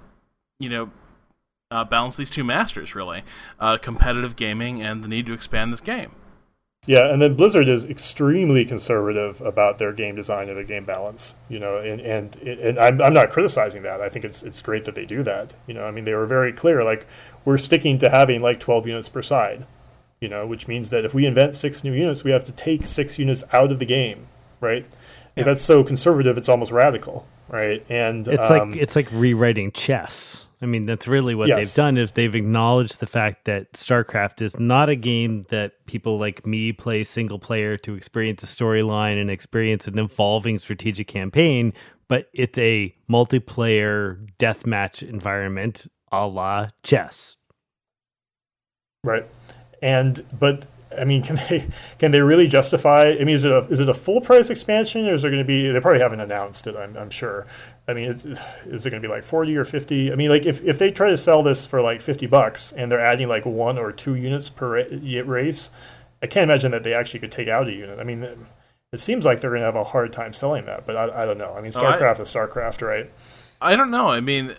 [0.59, 0.91] you know,
[1.71, 2.95] uh, balance these two masters.
[2.95, 3.23] Really,
[3.61, 6.15] uh, competitive gaming and the need to expand this game.
[6.87, 11.35] Yeah, and then Blizzard is extremely conservative about their game design and their game balance.
[11.49, 14.01] You know, and and and I'm, I'm not criticizing that.
[14.01, 15.55] I think it's it's great that they do that.
[15.67, 16.85] You know, I mean they were very clear.
[16.85, 17.07] Like
[17.45, 19.67] we're sticking to having like 12 units per side.
[20.21, 22.87] You know, which means that if we invent six new units, we have to take
[22.87, 24.29] six units out of the game,
[24.61, 24.87] right?
[25.37, 25.45] Yeah.
[25.45, 27.85] That's so conservative, it's almost radical, right?
[27.91, 30.46] And It's um, like it's like rewriting chess.
[30.63, 31.59] I mean, that's really what Yes.
[31.59, 36.19] they've done is they've acknowledged the fact that StarCraft is not a game that people
[36.19, 41.75] like me play single player to experience a storyline and experience an evolving strategic campaign,
[42.09, 47.37] but it's a multiplayer deathmatch environment a la chess.
[49.05, 49.27] Right.
[49.83, 50.67] And but
[50.99, 53.15] I mean, can they can they really justify?
[53.21, 55.43] I mean, is it a is it a full price expansion, or is there going
[55.43, 55.71] to be?
[55.71, 56.77] They probably haven't announced it.
[56.77, 57.47] I'm, I'm sure.
[57.89, 60.11] I mean, it's, is it going to be like forty or fifty?
[60.13, 62.91] I mean, like if, if they try to sell this for like fifty bucks and
[62.91, 64.85] they're adding like one or two units per
[65.25, 65.71] race,
[66.23, 67.99] I can't imagine that they actually could take out a unit.
[68.01, 68.39] I mean, it,
[68.93, 71.27] it seems like they're going to have a hard time selling that, but I, I
[71.27, 71.55] don't know.
[71.55, 73.11] I mean, Oh, I- StarCraft is StarCraft, right?
[73.61, 74.09] I don't know.
[74.09, 74.55] I mean,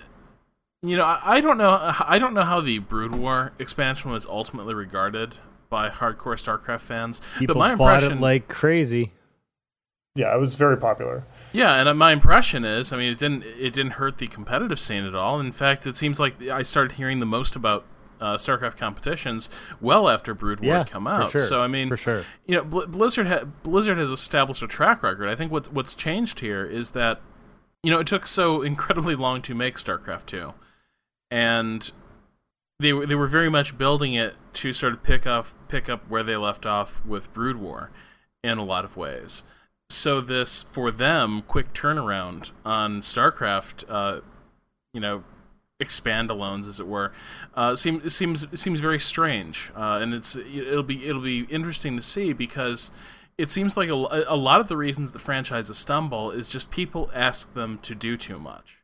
[0.82, 1.94] you know, I, I don't know.
[2.00, 5.38] I don't know how the Brood War expansion was ultimately regarded
[5.70, 7.22] by hardcore StarCraft fans.
[7.40, 9.12] People but my bought impression, it like crazy.
[10.16, 11.24] Yeah, it was very popular.
[11.58, 14.80] Yeah, and uh, my impression is, I mean, it didn't it didn't hurt the competitive
[14.80, 15.40] scene at all.
[15.40, 17.84] In fact, it seems like I started hearing the most about
[18.22, 19.50] uh, StarCraft competitions
[19.82, 21.32] well after Brood War Yeah, had come for out.
[21.32, 22.24] sure, So I mean, for sure.
[22.46, 25.30] you know, Bl- Blizzard ha- Blizzard has established a track record.
[25.30, 27.22] I think what what's changed here is that
[27.82, 30.54] you know it took so incredibly long to make StarCraft two,
[31.32, 31.92] and
[32.80, 36.08] they were they were very much building it to sort of pick up pick up
[36.10, 37.90] where they left off with Brood War,
[38.44, 39.44] in a lot of ways.
[39.90, 44.22] So this for them quick turnaround on StarCraft uh,
[44.94, 45.24] you know
[45.80, 47.12] expandalones, as it were,
[47.54, 52.02] uh, seem, seems seems very strange, uh, and it's it'll be it'll be interesting to
[52.02, 52.92] see because
[53.38, 53.94] it seems like a,
[54.28, 58.18] a lot of the reasons the franchises stumble is just people ask them to do
[58.18, 58.80] too much,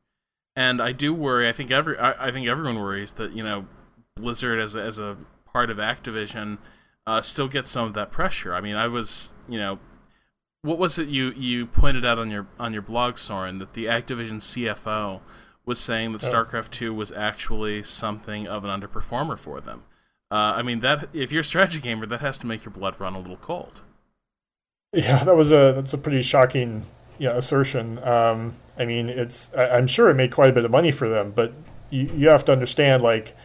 [0.55, 1.49] and I do worry.
[1.49, 3.65] I think every I, I think everyone worries that you know
[4.15, 5.17] Blizzard as a, as a
[5.51, 6.59] part of Activision
[7.07, 8.53] uh, still gets some of that pressure.
[8.53, 9.79] I mean, I was you know
[10.63, 13.85] what was it you you pointed out on your on your blog, Soren, that the
[13.85, 15.19] Activision CFO
[15.65, 16.31] was saying that oh.
[16.31, 19.83] StarCraft Two was actually something of an underperformer for them.
[20.31, 22.99] Uh, I mean, that if you're a strategy gamer, that has to make your blood
[22.99, 23.81] run a little cold.
[24.93, 26.85] Yeah, that was a that's a pretty shocking
[27.19, 28.01] yeah assertion.
[28.03, 31.09] Um, I mean, it's I, am sure it made quite a bit of money for
[31.09, 31.53] them, but
[31.89, 33.35] you you have to understand like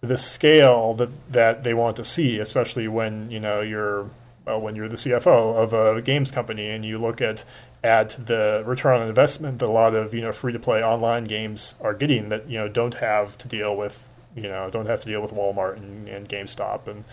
[0.00, 4.10] the scale that that they want to see, especially when you know you're
[4.48, 7.44] well, when you're the CFO of a games company and you look at
[7.84, 11.24] at the return on investment that a lot of you know free to play online
[11.24, 15.02] games are getting that you know don't have to deal with you know don't have
[15.02, 17.04] to deal with Walmart and, and GameStop and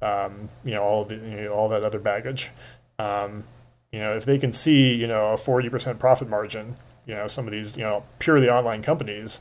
[0.00, 2.50] um, you know all the you know, all that other baggage.
[3.00, 3.42] Um,
[3.90, 7.26] you know if they can see you know a forty percent profit margin, you know
[7.26, 9.40] some of these you know purely online companies,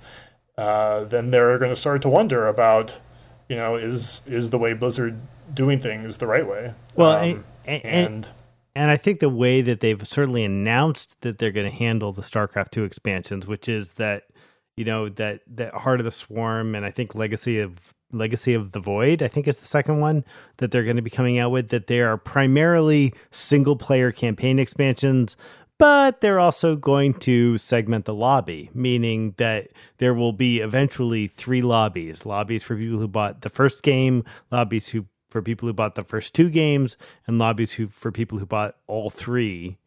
[0.57, 2.97] uh, then they're going to start to wonder about
[3.49, 5.19] you know is is the way Blizzard
[5.53, 6.73] doing things the right way.
[6.95, 8.31] Well, um, and, and
[8.75, 12.21] and I think the way that they've certainly announced that they're going to handle the
[12.21, 14.23] StarCraft 2 expansions, which is that
[14.75, 18.71] you know that that Heart of the Swarm and I think Legacy of Legacy of
[18.71, 20.25] the Void, I think is the second one
[20.57, 24.59] that they're going to be coming out with that they are primarily single player campaign
[24.59, 25.37] expansions,
[25.77, 31.61] but they're also going to segment the lobby, meaning that there will be eventually three
[31.61, 35.05] lobbies lobbies for people who bought the first game, lobbies who
[35.35, 36.95] for people who bought the first two games
[37.27, 39.77] and lobbies who for people who bought all three.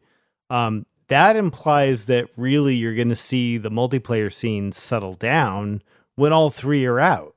[0.51, 5.81] Um, that implies that really you're going to see the multiplayer scene settle down
[6.13, 7.33] when all three are out,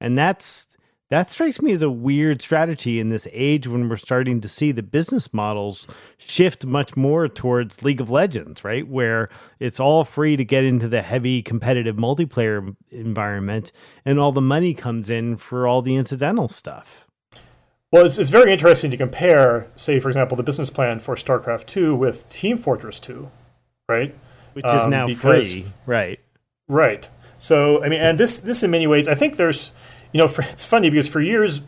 [0.00, 0.78] and that's
[1.10, 4.72] that strikes me as a weird strategy in this age when we're starting to see
[4.72, 5.86] the business models
[6.16, 8.88] shift much more towards League of Legends, right?
[8.88, 9.28] Where
[9.60, 13.72] it's all free to get into the heavy competitive multiplayer environment
[14.06, 17.01] and all the money comes in for all the incidental stuff.
[17.92, 21.66] Well, it's, it's very interesting to compare, say, for example, the business plan for StarCraft
[21.66, 23.30] 2 with Team Fortress 2,
[23.86, 24.14] right?
[24.54, 26.18] Which is um, now because, free, right?
[26.68, 27.06] Right.
[27.38, 29.72] So, I mean, and this, this in many ways, I think there's,
[30.10, 31.60] you know, for, it's funny because for years,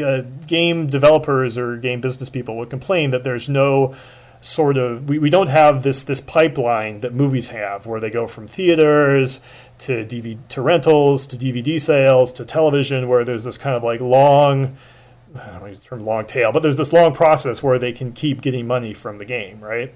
[0.00, 3.96] uh, game developers or game business people would complain that there's no
[4.40, 8.26] sort of we, we don't have this this pipeline that movies have where they go
[8.26, 9.40] from theaters
[9.78, 14.00] to DVD to rentals to DVD sales to television where there's this kind of like
[14.00, 14.76] long
[15.34, 17.92] I don't know use the term long tail, but there's this long process where they
[17.92, 19.94] can keep getting money from the game, right?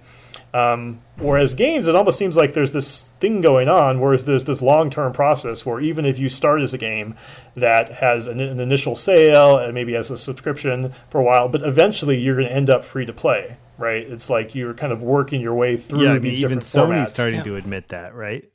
[0.53, 4.63] Um, whereas games, it almost seems like there's this thing going on, whereas there's this
[4.63, 7.17] long-term process where even if you start as a game
[7.57, 11.63] that has an, an initial sale and maybe has a subscription for a while, but
[11.63, 14.07] eventually you're going to end up free to play, right?
[14.07, 17.15] It's like you're kind of working your way through yeah, these even different Sony's formats.
[17.15, 17.43] starting yeah.
[17.43, 18.49] to admit that, right?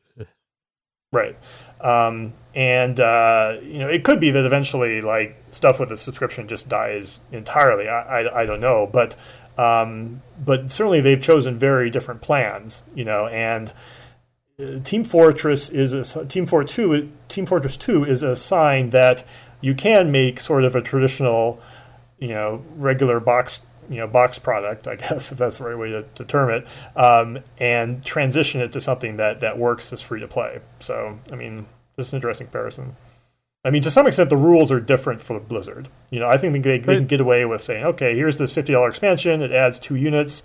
[1.12, 1.36] Right.
[1.82, 6.48] Um, and uh, you know, it could be that eventually, like stuff with a subscription
[6.48, 7.88] just dies entirely.
[7.88, 9.16] I, I, I don't know, but
[9.58, 12.84] um, but certainly they've chosen very different plans.
[12.96, 13.74] You know, and
[14.60, 17.12] uh, Team Fortress is a, Team Fort Two.
[17.28, 19.26] Team Fortress Two is a sign that
[19.62, 21.62] you can make sort of a traditional,
[22.20, 25.90] you know, regular box you know box product, I guess if that's the right way
[25.90, 30.20] to, to term it, um, and transition it to something that that works as free
[30.20, 30.60] to play.
[30.80, 31.66] So I mean,
[31.98, 32.96] just an interesting comparison.
[33.66, 35.90] I mean, to some extent, the rules are different for Blizzard.
[36.12, 38.72] You know, I think they, they can get away with saying, okay, here's this fifty
[38.72, 39.42] dollar expansion.
[39.42, 40.44] It adds two units.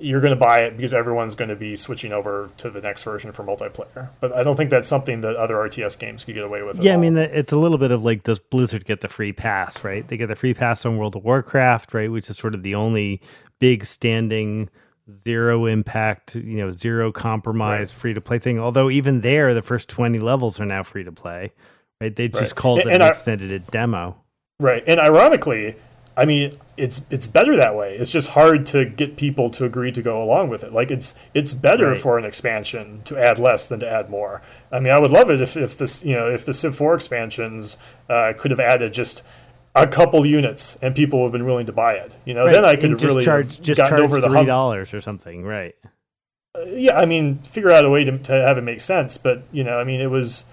[0.00, 3.04] You're going to buy it because everyone's going to be switching over to the next
[3.04, 4.08] version for multiplayer.
[4.18, 6.80] But I don't think that's something that other RTS games could get away with.
[6.80, 9.84] Yeah, I mean, it's a little bit of like, does Blizzard get the free pass?
[9.84, 10.06] Right?
[10.06, 12.10] They get the free pass on World of Warcraft, right?
[12.10, 13.20] Which is sort of the only
[13.60, 14.70] big standing
[15.12, 18.00] zero impact, you know, zero compromise right.
[18.00, 18.58] free to play thing.
[18.58, 21.52] Although even there, the first twenty levels are now free to play.
[22.00, 22.14] Right?
[22.14, 22.54] They just right.
[22.54, 24.16] called and, it and an extended demo.
[24.60, 25.76] Right, and ironically,
[26.16, 27.96] I mean, it's it's better that way.
[27.96, 30.72] It's just hard to get people to agree to go along with it.
[30.72, 32.00] Like it's it's better right.
[32.00, 34.42] for an expansion to add less than to add more.
[34.70, 36.94] I mean, I would love it if, if this you know if the Civ Four
[36.94, 37.76] expansions
[38.08, 39.22] uh, could have added just
[39.74, 42.16] a couple units and people would have been willing to buy it.
[42.24, 42.52] You know, right.
[42.52, 45.74] then I could just really charge just charge over the three dollars or something, right?
[46.54, 49.18] Uh, yeah, I mean, figure out a way to, to have it make sense.
[49.18, 50.44] But you know, I mean, it was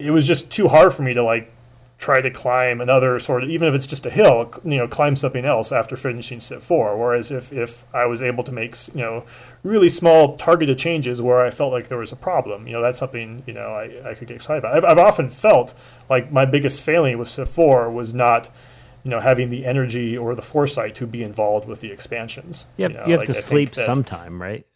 [0.00, 1.52] it was just too hard for me to like
[2.00, 5.14] try to climb another sort of even if it's just a hill you know climb
[5.14, 9.02] something else after finishing Civ 4 whereas if if i was able to make you
[9.02, 9.24] know
[9.62, 12.98] really small targeted changes where i felt like there was a problem you know that's
[12.98, 14.76] something you know i, I could get excited about.
[14.76, 15.74] I've, I've often felt
[16.08, 18.48] like my biggest failing with Civ 4 was not
[19.04, 22.66] you know having the energy or the foresight to be involved with the expansions.
[22.78, 24.66] You you, know, you have like, to I sleep sometime right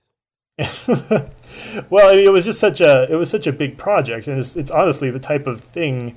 [0.87, 4.39] well, I mean, it was just such a it was such a big project, and
[4.39, 6.17] it's, it's honestly the type of thing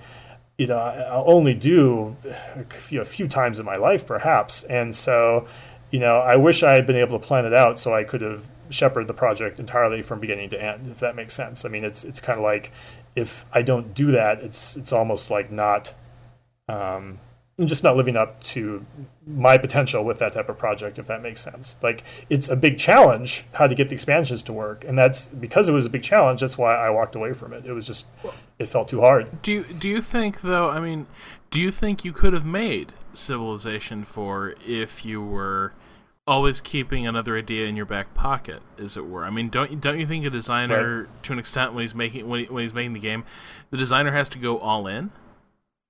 [0.58, 2.16] you know I'll only do
[2.60, 4.64] a few, times in my life, perhaps.
[4.64, 5.48] And so,
[5.92, 8.22] you know, I wish I had been able to plan it out so I could
[8.22, 11.64] have shepherded the project entirely from beginning to end, if that makes sense.
[11.64, 12.72] I mean, it's it's kind of like
[13.16, 15.94] if I don't do that, it's it's almost like not.
[16.70, 17.20] Um,
[17.66, 18.86] just not living up to
[19.26, 21.76] my potential with that type of project, if that makes sense.
[21.82, 25.68] Like it's a big challenge how to get the expansions to work, and that's because
[25.68, 26.42] it was a big challenge.
[26.42, 27.66] That's why I walked away from it.
[27.66, 28.06] It was just
[28.60, 29.42] it felt too hard.
[29.42, 30.70] Do you, do you think though?
[30.70, 31.08] I mean,
[31.50, 35.74] do you think you could have made Civilization Four if you were
[36.28, 39.24] always keeping another idea in your back pocket, as it were?
[39.26, 42.28] I mean, don't you- don't you think a designer, to an extent, when he's making
[42.30, 43.24] when, he, when he's making the game,
[43.72, 45.10] the designer has to go all in?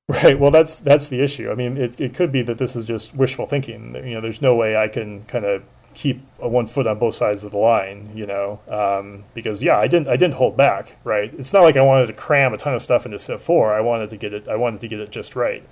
[0.24, 0.40] Right.
[0.40, 1.52] Well, that's that's the issue.
[1.52, 3.94] I mean, it, it could be that this is just wishful thinking.
[3.94, 7.16] You know, there's no way I can kind of keep a one foot on both
[7.16, 8.12] sides of the line.
[8.16, 10.96] You know, um, because yeah, I didn't I didn't hold back.
[11.04, 11.34] Right.
[11.34, 13.74] It's not like I wanted to cram a ton of stuff into Civ Four.
[13.74, 14.48] I wanted to get it.
[14.48, 15.68] I wanted to get it just right.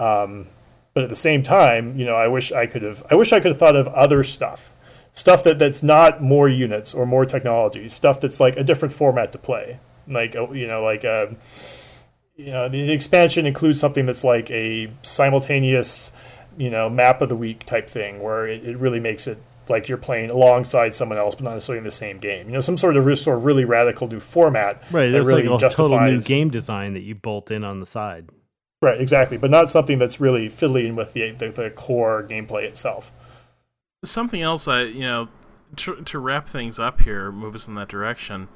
[0.00, 0.48] Um,
[0.92, 3.06] but at the same time, you know, I wish I could have.
[3.12, 4.74] I wish I could have thought of other stuff,
[5.12, 9.30] stuff that that's not more units or more technology, stuff that's like a different format
[9.30, 9.78] to play.
[10.08, 11.04] Like uh, you know, like.
[11.04, 11.26] Uh,
[12.38, 16.12] you know, the expansion includes something that's like a simultaneous,
[16.56, 19.88] you know, map of the week type thing, where it, it really makes it like
[19.88, 22.46] you're playing alongside someone else, but not necessarily in the same game.
[22.46, 25.26] You know, some sort of re- sort of really radical new format right that that's
[25.26, 25.90] really like a justifies.
[25.90, 28.30] total new game design that you bolt in on the side
[28.80, 33.10] Right, exactly, but not something that's really fiddling with the the, the core gameplay itself.
[34.04, 35.28] Something else, I you know,
[35.76, 38.46] to, to wrap things up here, move us in that direction.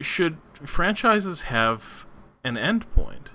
[0.00, 2.04] Should franchises have
[2.44, 3.30] an end point?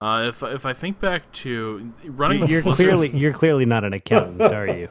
[0.00, 3.92] Uh, if if I think back to running, you're Blizzard- clearly you're clearly not an
[3.92, 4.88] accountant are you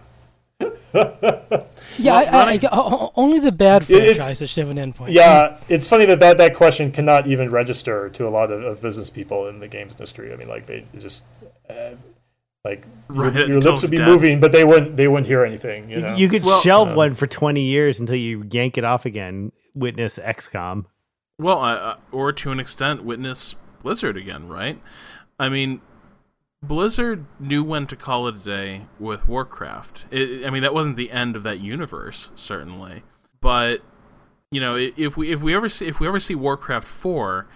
[1.99, 4.93] Yeah, I, I, running- I- o- only the bad It- it's- franchises should have an
[4.93, 5.13] endpoint.
[5.13, 8.81] Yeah, it's funny that, that that question cannot even register to a lot of, of
[8.81, 10.33] business people in the games industry.
[10.33, 11.23] I mean, like they just
[11.69, 11.91] uh,
[12.65, 14.07] like your, Right, your until lips would be dead.
[14.07, 15.89] moving, but they wouldn't they wouldn't hear anything.
[15.89, 18.83] You know, you could Well- shelve Um, one for 20 years until you yank it
[18.83, 20.85] off again witness xcom
[21.39, 24.79] Well, I, or to an extent, witness Blizzard again, right?
[25.39, 25.81] I mean,
[26.63, 30.05] Blizzard knew when to call it a day with Warcraft.
[30.09, 33.03] It, I mean, that wasn't the end of that universe, certainly,
[33.39, 33.81] but
[34.49, 37.47] you know, if we if we ever see if we ever see Warcraft four,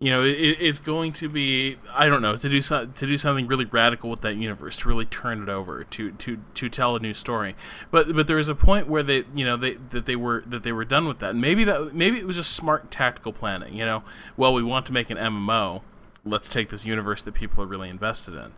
[0.00, 3.18] you know, it, it's going to be I don't know to do so, to do
[3.18, 6.96] something really radical with that universe to really turn it over to to to tell
[6.96, 7.54] a new story.
[7.90, 10.62] But but there was a point where they you know they that they were that
[10.62, 11.30] they were done with that.
[11.30, 13.74] And maybe that maybe it was just smart tactical planning.
[13.74, 14.02] You know,
[14.38, 15.82] well we want to make an MMO,
[16.24, 18.52] let's take this universe that people are really invested in.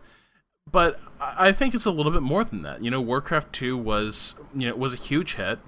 [0.71, 2.81] But I think it's a little bit more than that.
[2.81, 5.59] You know, Warcraft two was you know was a huge hit,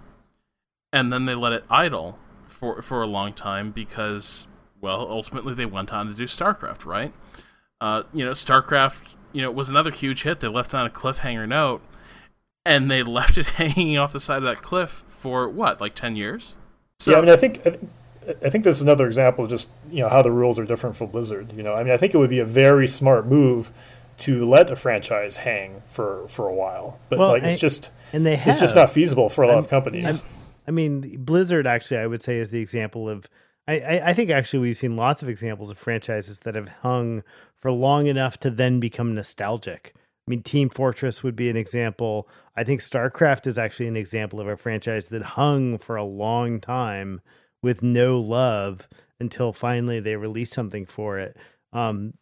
[0.93, 2.17] and then they let it idle
[2.47, 4.47] for for a long time because
[4.86, 7.11] well ultimately they went on to do StarCraft, right?
[7.81, 9.01] Uh, you know, StarCraft
[9.33, 10.39] you know was another huge hit.
[10.39, 11.81] They left it on a cliffhanger note,
[12.65, 16.15] and they left it hanging off the side of that cliff for what like ten
[16.15, 16.55] years.
[16.99, 19.49] So yeah, I mean, I think I, th- I think this is another example of
[19.49, 21.51] just you know how the rules are different for Blizzard.
[21.53, 23.71] You know, I mean, I think it would be a very smart move
[24.19, 27.89] to let a franchise hang for for a while, but Well, like I- it's just
[28.13, 30.05] and they have it's just not feasible for a lot I'm- of companies.
[30.05, 30.19] I'm-
[30.67, 33.27] I mean, Blizzard actually, I would say, is the example of.
[33.68, 37.24] I, I, I think actually we've seen lots of examples of franchises that have hung
[37.57, 39.93] for long enough to then become nostalgic.
[39.95, 42.28] I mean, Team Fortress would be an example.
[42.55, 46.59] I think StarCraft is actually an example of a franchise that hung for a long
[46.59, 47.22] time
[47.61, 48.88] with no love
[49.20, 51.38] until finally they released something for it.
[51.74, 52.13] Um,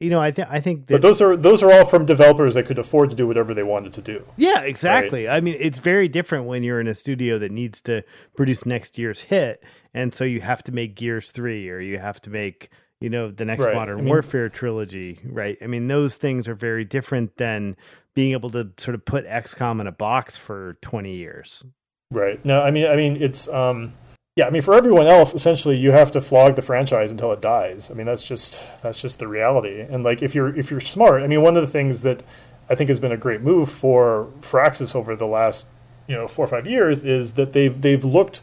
[0.00, 2.54] you know, I think I think that but those are those are all from developers
[2.54, 4.26] that could afford to do whatever they wanted to do.
[4.36, 5.28] Yeah, exactly.
[5.28, 8.02] I mean, it's very different when you're in a studio that needs to
[8.36, 9.62] produce next year's hit,
[9.94, 12.68] and so you have to make Gears 3 or you have to make,
[13.00, 13.74] you know, the next Right.
[13.74, 15.56] Modern I mean- Warfare trilogy, right?
[15.62, 17.76] I mean, those things are very different than
[18.14, 21.64] being able to sort of put XCOM in a box for 20 years.
[22.10, 22.44] Right.
[22.44, 23.92] No, I mean, I mean, it's um,
[24.36, 24.46] yeah.
[24.46, 27.90] I mean, for everyone else, essentially, you have to flog the franchise until it dies.
[27.90, 29.80] I mean, that's just that's just the reality.
[29.80, 32.22] And like, if you're if you're smart, I mean, one of the things that
[32.70, 35.66] I think has been a great move for Firaxis over the last
[36.06, 38.42] you know four or five years is that they've they've looked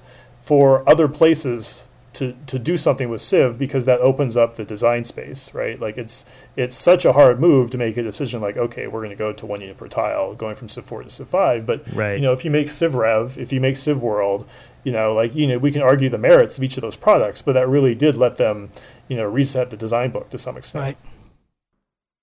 [0.52, 5.06] for other places to to do something with Civ because that opens up the design
[5.06, 5.80] space, right?
[5.80, 6.26] Like it's
[6.58, 9.32] it's such a hard move to make a decision like, okay, we're going to go
[9.32, 11.66] to one unit per tile, going from Civ four to Civ five.
[11.66, 12.16] But Right.
[12.16, 14.46] you know, if you make Civ Rev, if you make Civ World,
[14.84, 17.42] you know, like you know, we can argue the merits of each of those products,
[17.42, 18.72] but that really did let them,
[19.08, 20.84] you know, reset the design book to some extent.
[20.84, 20.98] Right.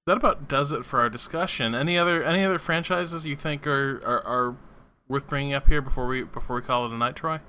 [0.05, 1.75] That about does it for our discussion.
[1.75, 4.57] Any other any other franchises you think are, are, are
[5.09, 7.41] worth bringing up here before we before we call it a night, Troy?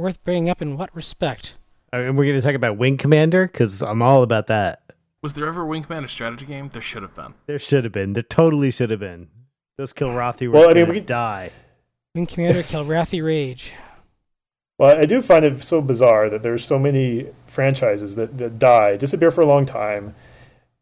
[0.00, 1.56] Worth bringing up in what respect?
[1.92, 4.80] And we're going to talk about Wing Commander because I'm all about that.
[5.22, 6.70] Was there ever a Wing Commander strategy game?
[6.72, 7.34] There should have been.
[7.44, 8.14] There should have been.
[8.14, 9.28] There totally should have been.
[9.76, 11.50] Those Kilrathi were Well, I going mean, we could- die.
[12.14, 13.72] Wing Commander Kilrathi Rage.
[14.78, 18.96] Well, I do find it so bizarre that there's so many franchises that, that die,
[18.96, 20.14] disappear for a long time,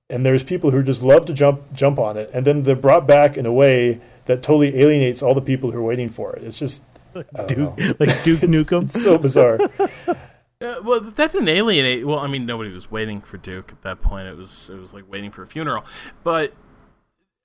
[0.08, 3.08] and there's people who just love to jump jump on it, and then they're brought
[3.08, 6.44] back in a way that totally alienates all the people who are waiting for it.
[6.44, 6.97] It's just I don't
[7.46, 7.76] Duke, know.
[7.98, 8.84] like Duke Nukem.
[8.84, 9.58] It's so bizarre.
[10.60, 12.04] Uh, well, that didn't alienate.
[12.04, 14.26] Well, I mean, nobody was waiting for Duke at that point.
[14.26, 15.84] It was it was like waiting for a funeral.
[16.24, 16.52] But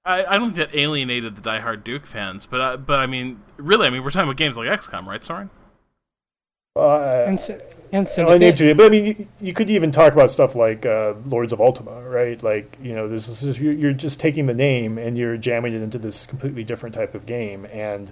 [0.04, 2.48] I, I don't think that alienated the diehard Duke fans.
[2.48, 5.24] But uh, but I mean, really, I mean, we're talking about games like XCOM, right,
[5.24, 5.52] Soren?
[6.76, 7.60] Uh, And, Sy-
[7.92, 8.78] and I named Syndicate.
[8.78, 12.02] but I mean, you, you could even talk about stuff like uh, Lords of Ultima,
[12.10, 12.42] right?
[12.42, 15.84] Like, you know, this is you're, you're just taking the name and you're jamming it
[15.84, 18.12] into this completely different type of game, and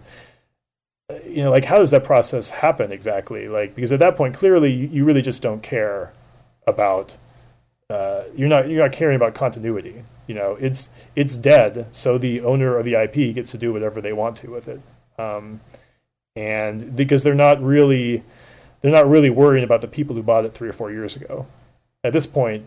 [1.26, 3.48] you know, like, how does that process happen exactly?
[3.48, 6.14] Like, because at that point, clearly, you, really just don't care
[6.68, 7.16] about.
[7.90, 10.04] Uh, you're not you're not caring about continuity.
[10.28, 14.00] You know, it's it's dead, so the owner of the IP gets to do whatever
[14.00, 14.82] they want to with it,
[15.20, 15.60] um,
[16.36, 18.24] and because they're not really
[18.82, 21.48] they're not really worrying about the people who bought it three or four years ago.
[22.04, 22.66] At this point,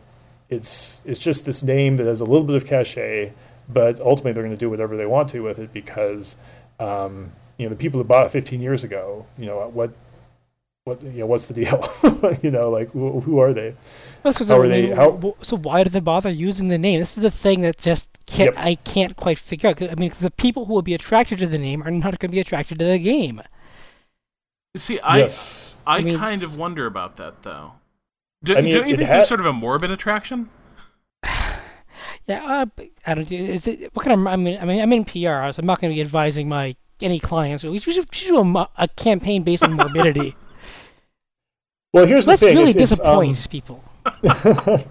[0.49, 3.33] it's it's just this name that has a little bit of cachet,
[3.69, 6.37] but ultimately they're going to do whatever they want to with it because
[6.79, 9.93] um, you know the people who bought it 15 years ago, you know what
[10.85, 11.89] what you know what's the deal?
[12.43, 13.75] you know, like who, who are they?
[14.23, 17.01] That's 'cause How are I they- how- So why do they bother using the name?
[17.01, 18.65] This is the thing that just can't, Yep.
[18.65, 21.57] I can't quite figure out I mean the people who will be attracted to the
[21.59, 23.41] name are not going to be attracted to the game.
[24.77, 27.73] See, I yes, I, I mean, kind of wonder about that though.
[28.43, 30.51] Do, I mean, don't you think ha- there's sort of a morbid attraction?
[32.27, 33.31] Yeah, uh, b- I don't.
[33.31, 34.27] Is it what kind of?
[34.27, 36.75] I mean, I mean, I'm in PR, so I'm not going to be advising my
[37.05, 37.63] any clients.
[37.65, 40.35] We should, we should do a, a campaign based on morbidity.
[41.93, 42.57] well here's Let's the thing.
[42.57, 43.85] really it's- it's, um, disappoint people.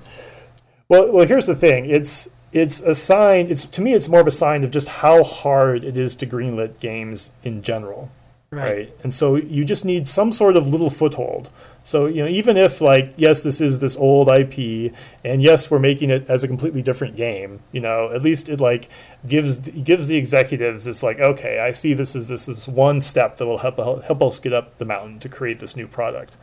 [0.90, 1.86] well, well, here's the thing.
[1.86, 3.48] It's it's a sign.
[3.48, 6.26] It's to me, it's more of a sign of just how hard it is to
[6.28, 8.12] greenlit games in general.
[8.52, 8.94] right?
[9.04, 11.50] And so you just need some sort of little foothold.
[11.84, 15.80] So you know, even if like yes, this is this old IP, and yes, we're
[15.80, 17.60] making it as a completely different game.
[17.74, 18.90] You know, at least it like
[19.28, 23.38] gives gives the executives this like okay, I see this is this is one step
[23.38, 26.38] that will help help us get up the mountain to create this new product.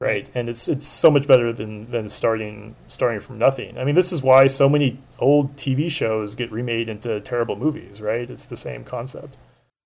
[0.00, 3.78] Right, and it's it's so much better than than starting starting from nothing.
[3.78, 8.00] I mean, this is why so many old TV shows get remade into terrible movies.
[8.00, 9.36] Right, it's the same concept.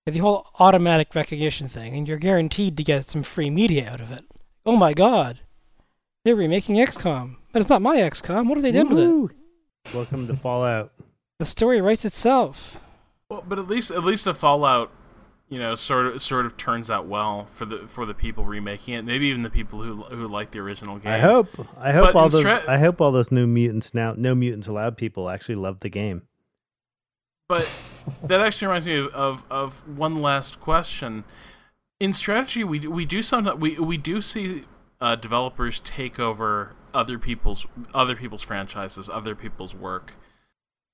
[0.06, 4.10] the whole automatic recognition thing, and you're guaranteed to get some free media out of
[4.10, 4.24] it.
[4.68, 5.38] Oh my god,
[6.26, 8.46] they're remaking XCOM, but it's not my XCOM.
[8.50, 9.94] What have they done with it?
[9.94, 10.92] Welcome to Fallout.
[11.38, 12.78] The story writes itself.
[13.30, 14.90] Well, but at least at least a Fallout,
[15.48, 18.92] you know, sort of sort of turns out well for the for the people remaking
[18.92, 19.06] it.
[19.06, 21.12] Maybe even the people who who like the original game.
[21.14, 21.48] I hope.
[21.78, 22.40] I hope But all those.
[22.42, 25.88] stra- I hope all those new mutants now, no mutants allowed people actually love the
[25.88, 26.24] game.
[27.48, 27.66] But
[28.22, 31.24] that actually reminds me of, of, of one last question.
[32.00, 34.64] In strategy, we do- we do sometimes we we do see
[35.00, 40.14] uh, developers take over other people's other people's franchises, other people's work,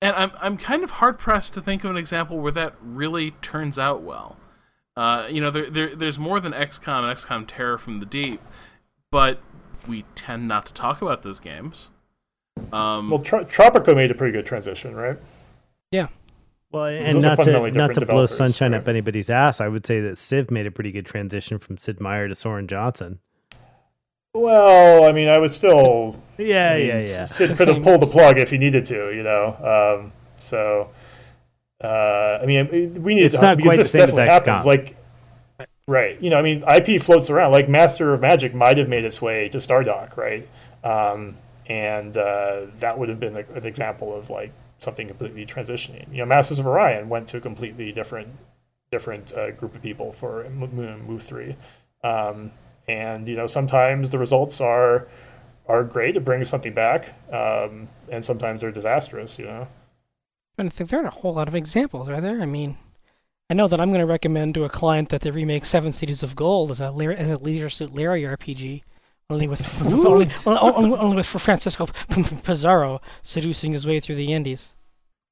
[0.01, 3.33] and I'm I'm kind of hard pressed to think of an example where that really
[3.43, 4.39] turns out well.
[4.97, 8.41] Uh, you know, there, there there's more than XCOM and XCOM Terror from the Deep,
[9.11, 9.41] but
[9.87, 11.91] we tend not to talk about those games.
[12.73, 15.19] Um, Well, Tro- Tropico made a pretty good transition, right?
[16.75, 18.81] Well, and not to not to blow sunshine right?
[18.81, 22.01] up anybody's ass, I would say that Civ made a pretty good transition from Sid
[22.01, 23.20] Meier to Soren Johnson.
[24.33, 26.20] Well, I mean, I was still.
[26.37, 27.25] Yeah, I mean, yeah, yeah.
[27.27, 30.03] Sid could have pulled the plug if he needed to, you know.
[30.03, 30.91] Um, so,
[31.81, 34.33] uh, I mean, we need It's to, not because quite the this same as definitely
[34.33, 34.66] happens.
[34.66, 34.97] Like,
[35.87, 36.20] right?
[36.20, 37.53] You know, I mean, IP floats around.
[37.53, 40.49] Like Master of Magic might have made its way to Stardock, right?
[40.83, 41.37] Um,
[41.68, 44.53] and uh, that would have been an example of like
[44.85, 46.11] something completely transitioning.
[46.12, 48.28] You know, Masters of Orion went to a completely different
[48.91, 51.57] different uh, group of people for MOO, MOO Three.
[52.03, 52.53] Um,
[52.87, 55.09] and you know sometimes the results are
[55.66, 59.66] are great it brings something back um, and sometimes they're disastrous you know
[60.57, 62.41] I think there aren't a whole lot of examples, are there?
[62.41, 62.78] I mean,
[63.51, 66.22] I know that I'm going to recommend to a client that they remake Seven Cities
[66.22, 68.82] of Gold as a, as a Leisure Suit Larry RPG,
[69.31, 71.87] only with only, only, only with Francisco
[72.45, 74.75] Pizarro seducing his way through the Indies.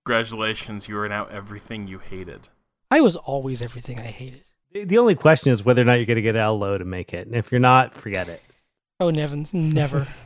[0.06, 2.48] Congratulations, you are now everything you hated.
[2.90, 4.42] I was always everything I hated.
[4.72, 6.84] The- The only question is whether or not you're going to get Al Lowe to
[6.84, 7.26] make it.
[7.26, 8.42] And if you're not, forget it.
[9.00, 10.06] Oh, Nevins, never.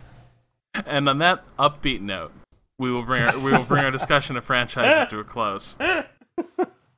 [0.85, 2.33] And on that upbeat note,
[2.79, 5.75] we will bring our, we will bring our discussion of franchises to a close.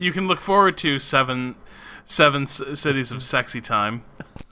[0.01, 1.55] You can look forward to seven
[2.05, 4.05] seven c- cities of sexy time,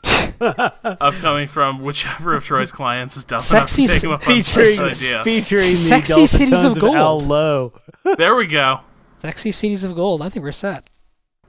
[0.41, 4.29] upcoming from whichever of Troy's clients is dumb Sexy enough to c- take him up
[4.29, 5.25] on this idea.
[5.25, 7.23] featuring the Sexy Cities Tones of of Al Gold.
[7.29, 7.73] Lowe.
[8.17, 8.81] There we go.
[9.21, 10.23] Sexy Cities of Gold.
[10.23, 10.89] I think we're set.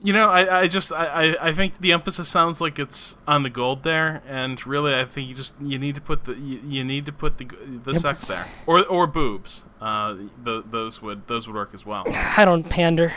[0.00, 3.42] You know, I, I just I, I, I think the emphasis sounds like it's on
[3.42, 6.60] the gold there, and really I think you just you need to put the you,
[6.64, 7.46] you need to put the
[7.84, 8.00] the Yep.
[8.00, 9.64] sex there or or boobs.
[9.80, 10.14] Uh,
[10.44, 12.04] th- those would those would work as well.
[12.36, 13.12] I don't pander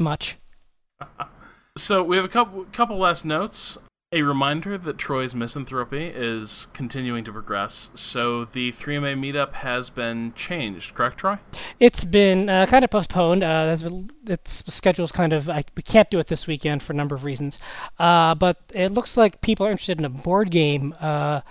[0.00, 0.36] much.
[1.76, 3.78] So we have a couple couple last notes.
[4.12, 7.90] A reminder that Troy's misanthropy is continuing to progress.
[7.94, 11.38] So the 3MA meetup has been changed, correct, Troy?
[11.78, 13.44] It's been uh, kind of postponed.
[13.44, 16.96] Uh, been, its schedule's kind of I, we can't do it this weekend for a
[16.96, 17.60] number of reasons.
[18.00, 21.42] Uh, but it looks like people are interested in a board game uh,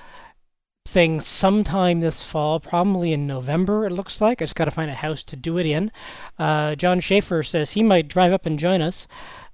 [0.86, 3.86] thing sometime this fall, probably in November.
[3.86, 5.94] It looks like I just got to find a house to do it in.
[6.38, 9.08] Uh, Jon Shafer says he might drive up and join us.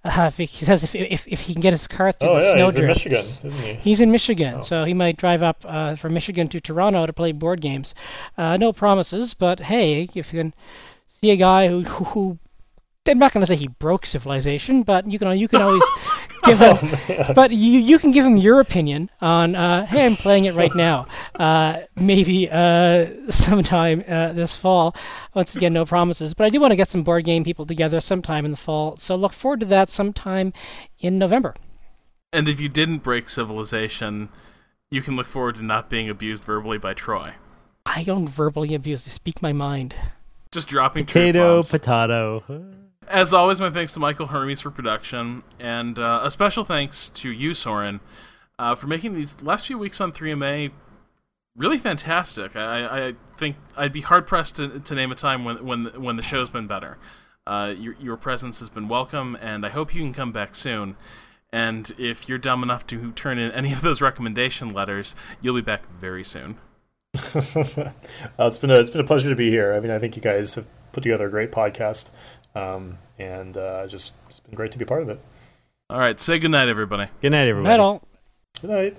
[0.06, 2.36] Uh, if he, he says if, if if he can get his car through Oh
[2.36, 2.86] the yeah, snow he's in.
[2.88, 3.74] Michigan, isn't he?
[3.74, 4.62] He's in Michigan, Oh.
[4.62, 7.96] so he might drive up uh, from Michigan to Toronto to play board games.
[8.38, 10.54] Uh, no promises, but hey, if you can
[11.22, 12.38] see a guy who, who
[13.08, 15.84] I'm not going to say he broke civilization, but you can you can always
[16.44, 17.34] give him.
[17.36, 19.56] But you you can give him your opinion on.
[19.56, 21.06] Uh, hey, I'm playing it right now.
[21.36, 24.96] Uh, maybe uh, sometime uh, this fall.
[25.34, 28.02] Once again, no promises, but I do want to get some board game people together
[28.02, 28.98] sometime in the fall.
[28.98, 30.54] So look forward to that sometime
[31.00, 31.56] in November.
[32.34, 34.30] And if you didn't break civilization,
[34.90, 37.34] you can look forward to not being abused verbally by Troy.
[37.86, 39.06] I don't verbally abuse.
[39.08, 39.94] I speak my mind.
[40.52, 41.72] Just dropping truth Potato, bombs.
[41.72, 42.76] potato.
[43.08, 47.30] As always, my thanks to Michael Hermes for production, and uh, a special thanks to
[47.30, 48.00] you, Soren,
[48.58, 50.72] uh, for making these last few weeks on 3MA
[51.56, 52.56] really fantastic.
[52.56, 56.16] I, I think I'd be hard pressed to, to name a time when when when
[56.16, 56.98] the show's been better.
[57.48, 60.98] Uh, your your presence has been welcome, and I hope you can come back soon.
[61.52, 65.62] And if you're dumb enough to turn in any of those recommendation letters, you'll be
[65.62, 66.58] back very soon.
[67.16, 67.92] uh,
[68.40, 69.74] it's been a it's been a pleasure to be here.
[69.74, 72.10] I mean, I think you guys have put together a great podcast,
[72.56, 75.20] um, and uh, just it's been great to be part of it.
[75.90, 77.10] All right, say goodnight, everybody.
[77.22, 77.70] Good night, everybody.
[77.70, 78.02] Night all.
[78.62, 78.98] Good night.